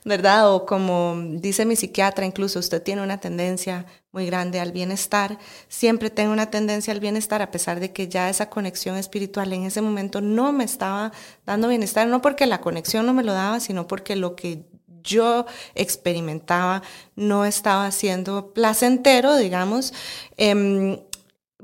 ¿verdad? 0.06 0.54
O 0.54 0.66
como 0.66 1.16
dice 1.18 1.66
mi 1.66 1.76
psiquiatra, 1.76 2.26
incluso 2.26 2.60
usted 2.60 2.82
tiene 2.82 3.02
una 3.02 3.20
tendencia 3.20 3.86
muy 4.12 4.26
grande 4.26 4.60
al 4.60 4.72
bienestar. 4.72 5.40
Siempre 5.68 6.10
tengo 6.10 6.34
una 6.34 6.50
tendencia 6.50 6.94
al 6.94 7.00
bienestar, 7.00 7.42
a 7.42 7.52
pesar 7.52 7.80
de 7.80 7.92
que 7.92 8.08
ya 8.08 8.30
esa 8.30 8.50
conexión 8.50 8.98
espiritual 8.98 9.54
en 9.54 9.64
ese 9.64 9.82
momento 9.82 10.22
no 10.22 10.52
me 10.52 10.64
estaba 10.64 11.12
dando 11.46 11.68
bienestar, 11.68 12.08
no 12.08 12.22
porque 12.22 12.46
la 12.46 12.62
conexión 12.62 13.06
no 13.06 13.14
me 13.14 13.24
lo 13.24 13.34
daba, 13.34 13.60
sino 13.60 13.88
porque 13.88 14.16
lo 14.16 14.36
que 14.36 14.66
yo 15.04 15.46
experimentaba 15.76 16.82
no 17.16 17.46
estaba 17.46 17.92
siendo 17.92 18.54
placentero, 18.54 19.36
digamos. 19.36 19.94
Em, 20.38 20.98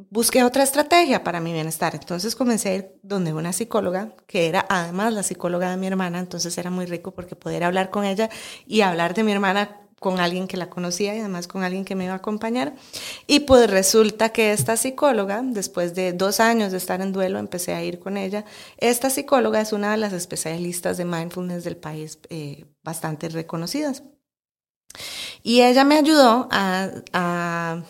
busqué 0.10 0.44
otra 0.44 0.64
estrategia 0.64 1.24
para 1.24 1.40
mi 1.40 1.54
bienestar. 1.54 1.96
Entonces 1.96 2.36
comencé 2.36 2.70
a 2.70 2.76
ir 2.76 2.92
donde 3.02 3.34
una 3.34 3.54
psicóloga, 3.54 4.14
que 4.28 4.48
era 4.48 4.66
además 4.70 5.14
la 5.14 5.24
psicóloga 5.24 5.70
de 5.70 5.78
mi 5.78 5.88
hermana, 5.88 6.20
entonces 6.20 6.58
era 6.58 6.70
muy 6.70 6.86
rico 6.86 7.12
porque 7.12 7.36
poder 7.36 7.64
hablar 7.64 7.90
con 7.90 8.06
ella 8.06 8.30
y 8.66 8.82
hablar 8.82 9.14
de 9.14 9.24
mi 9.24 9.32
hermana 9.32 9.80
con 10.00 10.20
alguien 10.20 10.48
que 10.48 10.58
la 10.58 10.70
conocía 10.70 11.16
y 11.16 11.20
además 11.20 11.48
con 11.48 11.64
alguien 11.64 11.86
que 11.86 11.96
me 11.96 12.06
iba 12.06 12.14
a 12.14 12.18
acompañar. 12.18 12.74
Y 13.28 13.42
pues 13.42 13.70
resulta 13.70 14.30
que 14.30 14.54
esta 14.54 14.78
psicóloga, 14.78 15.42
después 15.44 15.94
de 15.94 16.14
dos 16.14 16.40
años 16.40 16.72
de 16.72 16.78
estar 16.78 17.02
en 17.02 17.12
duelo, 17.12 17.38
empecé 17.40 17.74
a 17.74 17.84
ir 17.84 18.00
con 18.00 18.18
ella. 18.18 18.46
Esta 18.78 19.10
psicóloga 19.10 19.62
es 19.62 19.74
una 19.74 19.92
de 19.92 19.98
las 19.98 20.14
especialistas 20.14 20.98
de 20.98 21.06
mindfulness 21.06 21.64
del 21.64 21.78
país, 21.78 22.20
eh, 22.30 22.66
bastante 22.84 23.30
reconocidas. 23.30 24.04
Y 25.44 25.62
ella 25.62 25.84
me 25.84 25.98
ayudó 25.98 26.48
a 26.52 27.84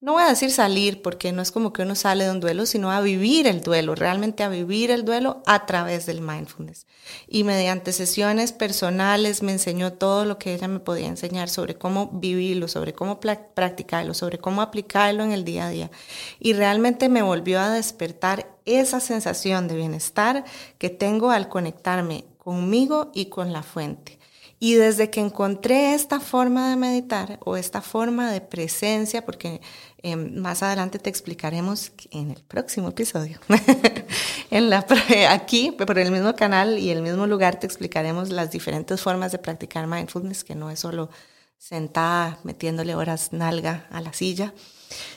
no 0.00 0.12
voy 0.12 0.22
a 0.22 0.28
decir 0.28 0.52
salir, 0.52 1.02
porque 1.02 1.32
no 1.32 1.42
es 1.42 1.50
como 1.50 1.72
que 1.72 1.82
uno 1.82 1.96
sale 1.96 2.24
de 2.24 2.30
un 2.30 2.38
duelo, 2.38 2.66
sino 2.66 2.92
a 2.92 3.00
vivir 3.00 3.48
el 3.48 3.62
duelo, 3.62 3.96
realmente 3.96 4.44
a 4.44 4.48
vivir 4.48 4.92
el 4.92 5.04
duelo 5.04 5.42
a 5.44 5.66
través 5.66 6.06
del 6.06 6.20
mindfulness. 6.20 6.86
Y 7.26 7.42
mediante 7.42 7.92
sesiones 7.92 8.52
personales 8.52 9.42
me 9.42 9.50
enseñó 9.50 9.92
todo 9.92 10.24
lo 10.24 10.38
que 10.38 10.54
ella 10.54 10.68
me 10.68 10.78
podía 10.78 11.08
enseñar 11.08 11.48
sobre 11.48 11.74
cómo 11.74 12.10
vivirlo, 12.12 12.68
sobre 12.68 12.92
cómo 12.92 13.18
practicarlo, 13.18 14.14
sobre 14.14 14.38
cómo 14.38 14.62
aplicarlo 14.62 15.24
en 15.24 15.32
el 15.32 15.44
día 15.44 15.66
a 15.66 15.70
día. 15.70 15.90
Y 16.38 16.52
realmente 16.52 17.08
me 17.08 17.22
volvió 17.22 17.58
a 17.58 17.70
despertar 17.70 18.46
esa 18.66 19.00
sensación 19.00 19.66
de 19.66 19.76
bienestar 19.76 20.44
que 20.78 20.90
tengo 20.90 21.30
al 21.30 21.48
conectarme 21.48 22.24
conmigo 22.38 23.10
y 23.14 23.26
con 23.26 23.52
la 23.52 23.64
fuente. 23.64 24.17
Y 24.60 24.74
desde 24.74 25.08
que 25.08 25.20
encontré 25.20 25.94
esta 25.94 26.18
forma 26.18 26.70
de 26.70 26.76
meditar 26.76 27.38
o 27.44 27.56
esta 27.56 27.80
forma 27.80 28.32
de 28.32 28.40
presencia, 28.40 29.24
porque 29.24 29.60
em, 30.02 30.34
más 30.36 30.64
adelante 30.64 30.98
te 30.98 31.08
explicaremos 31.08 31.92
en 32.10 32.32
el 32.32 32.42
próximo 32.42 32.88
episodio, 32.88 33.38
en 34.50 34.68
la, 34.68 34.84
aquí 35.30 35.70
por 35.70 35.96
el 35.98 36.10
mismo 36.10 36.34
canal 36.34 36.78
y 36.78 36.90
el 36.90 37.02
mismo 37.02 37.28
lugar 37.28 37.60
te 37.60 37.66
explicaremos 37.66 38.30
las 38.30 38.50
diferentes 38.50 39.00
formas 39.00 39.30
de 39.30 39.38
practicar 39.38 39.86
mindfulness, 39.86 40.42
que 40.42 40.56
no 40.56 40.70
es 40.70 40.80
solo 40.80 41.08
sentada 41.56 42.38
metiéndole 42.42 42.94
horas 42.94 43.32
nalga 43.32 43.86
a 43.90 44.00
la 44.00 44.12
silla, 44.12 44.54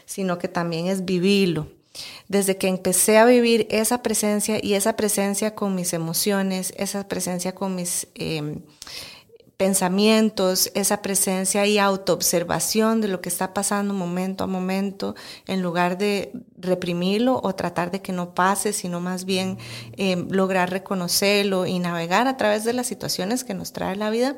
sino 0.05 0.37
que 0.37 0.49
también 0.49 0.85
es 0.87 1.05
vivirlo. 1.05 1.67
Desde 2.27 2.57
que 2.57 2.67
empecé 2.67 3.17
a 3.17 3.25
vivir 3.25 3.67
esa 3.69 4.01
presencia 4.01 4.59
y 4.61 4.73
esa 4.73 4.95
presencia 4.95 5.55
con 5.55 5.75
mis 5.75 5.93
emociones, 5.93 6.73
esa 6.77 7.07
presencia 7.07 7.55
con 7.55 7.75
mis... 7.75 8.07
Eh, 8.15 8.61
pensamientos, 9.61 10.71
esa 10.73 11.03
presencia 11.03 11.67
y 11.67 11.77
autoobservación 11.77 12.99
de 12.99 13.07
lo 13.07 13.21
que 13.21 13.29
está 13.29 13.53
pasando 13.53 13.93
momento 13.93 14.43
a 14.43 14.47
momento, 14.47 15.13
en 15.45 15.61
lugar 15.61 15.99
de 15.99 16.31
reprimirlo 16.57 17.39
o 17.43 17.53
tratar 17.53 17.91
de 17.91 18.01
que 18.01 18.11
no 18.11 18.33
pase, 18.33 18.73
sino 18.73 18.99
más 19.01 19.23
bien 19.23 19.59
eh, 19.97 20.15
lograr 20.31 20.71
reconocerlo 20.71 21.67
y 21.67 21.77
navegar 21.77 22.27
a 22.27 22.37
través 22.37 22.63
de 22.63 22.73
las 22.73 22.87
situaciones 22.87 23.43
que 23.43 23.53
nos 23.53 23.71
trae 23.71 23.95
la 23.95 24.09
vida. 24.09 24.35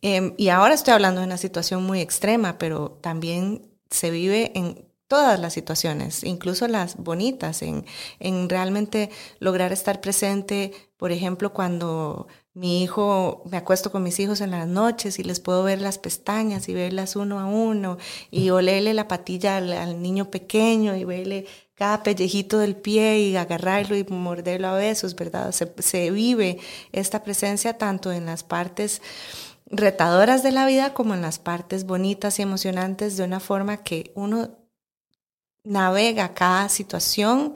Em, 0.00 0.32
y 0.38 0.48
ahora 0.48 0.72
estoy 0.72 0.94
hablando 0.94 1.20
de 1.20 1.26
una 1.26 1.36
situación 1.36 1.84
muy 1.84 2.00
extrema, 2.00 2.56
pero 2.56 2.98
también 3.02 3.70
se 3.90 4.10
vive 4.10 4.52
en 4.54 4.86
todas 5.06 5.38
las 5.38 5.52
situaciones, 5.52 6.24
incluso 6.24 6.66
las 6.66 6.96
bonitas, 6.96 7.60
en, 7.60 7.84
en 8.20 8.48
realmente 8.48 9.10
lograr 9.38 9.72
estar 9.72 10.00
presente, 10.00 10.72
por 10.96 11.12
ejemplo, 11.12 11.52
cuando 11.52 12.26
mi 12.56 12.82
hijo, 12.82 13.42
me 13.50 13.58
acuesto 13.58 13.92
con 13.92 14.02
mis 14.02 14.18
hijos 14.18 14.40
en 14.40 14.50
las 14.50 14.66
noches 14.66 15.18
y 15.18 15.24
les 15.24 15.40
puedo 15.40 15.62
ver 15.62 15.82
las 15.82 15.98
pestañas 15.98 16.70
y 16.70 16.74
verlas 16.74 17.14
uno 17.14 17.38
a 17.38 17.44
uno 17.44 17.98
y 18.30 18.48
olerle 18.48 18.94
la 18.94 19.08
patilla 19.08 19.58
al, 19.58 20.00
niño 20.00 20.30
pequeño 20.30 20.96
y 20.96 21.04
verle 21.04 21.46
cada 21.74 22.02
pellejito 22.02 22.58
del 22.58 22.74
pie 22.74 23.18
y 23.18 23.36
agarrarlo 23.36 23.94
y 23.94 24.04
morderlo 24.04 24.68
a 24.68 24.74
besos, 24.74 25.14
¿verdad? 25.14 25.52
Se, 25.52 25.70
se 25.80 26.10
vive 26.10 26.58
esta 26.92 27.22
presencia 27.22 27.76
tanto 27.76 28.10
en 28.10 28.24
las 28.24 28.42
partes 28.42 29.02
retadoras 29.66 30.42
de 30.42 30.52
la 30.52 30.64
vida 30.64 30.94
como 30.94 31.12
en 31.12 31.20
las 31.20 31.38
partes 31.38 31.84
bonitas 31.84 32.38
y 32.38 32.42
emocionantes 32.42 33.18
de 33.18 33.24
una 33.24 33.38
forma 33.38 33.82
que 33.82 34.12
uno 34.14 34.56
navega 35.62 36.32
cada 36.32 36.70
situación 36.70 37.54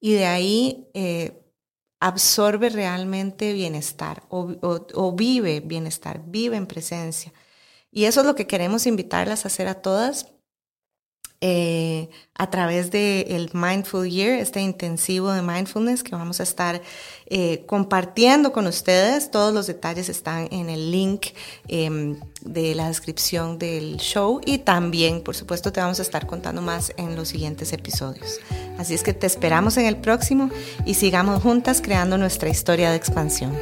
y 0.00 0.14
de 0.14 0.26
ahí 0.26 0.88
eh, 0.94 1.39
absorbe 2.00 2.70
realmente 2.70 3.52
bienestar 3.52 4.24
o, 4.30 5.14
vive 5.16 5.60
bienestar, 5.60 6.22
vive 6.26 6.56
en 6.56 6.66
presencia. 6.66 7.32
Y 7.92 8.04
eso 8.04 8.20
es 8.20 8.26
lo 8.26 8.34
que 8.34 8.46
queremos 8.46 8.86
invitarlas 8.86 9.44
a 9.44 9.48
hacer 9.48 9.68
a 9.68 9.82
todas 9.82 10.32
eh, 11.42 12.10
a 12.34 12.50
través 12.50 12.90
del 12.90 13.24
el 13.28 13.50
Mindful 13.54 14.08
Year, 14.08 14.38
este 14.38 14.60
intensivo 14.60 15.32
de 15.32 15.42
mindfulness 15.42 16.02
que 16.02 16.14
vamos 16.14 16.40
a 16.40 16.42
estar 16.42 16.82
eh, 17.26 17.64
compartiendo 17.66 18.52
con 18.52 18.66
ustedes. 18.66 19.30
Todos 19.30 19.54
los 19.54 19.66
detalles 19.66 20.08
están 20.08 20.48
en 20.50 20.68
el 20.68 20.90
link 20.90 21.28
em, 21.68 22.20
de 22.42 22.74
la 22.74 22.88
descripción 22.88 23.58
del 23.58 23.96
show 23.96 24.40
y 24.44 24.58
también, 24.58 25.22
por 25.22 25.34
supuesto, 25.34 25.72
te 25.72 25.80
vamos 25.80 25.98
a 25.98 26.02
estar 26.02 26.26
contando 26.26 26.60
más 26.62 26.92
en 26.96 27.16
los 27.16 27.28
siguientes 27.28 27.72
episodios. 27.72 28.40
Así 28.78 28.94
es 28.94 29.02
que 29.02 29.14
te 29.14 29.26
esperamos 29.26 29.76
en 29.76 29.86
el 29.86 29.96
próximo 29.96 30.50
y 30.84 30.94
sigamos 30.94 31.42
juntas 31.42 31.80
creando 31.80 32.18
nuestra 32.18 32.48
historia 32.48 32.90
de 32.90 32.96
expansión. 32.96 33.56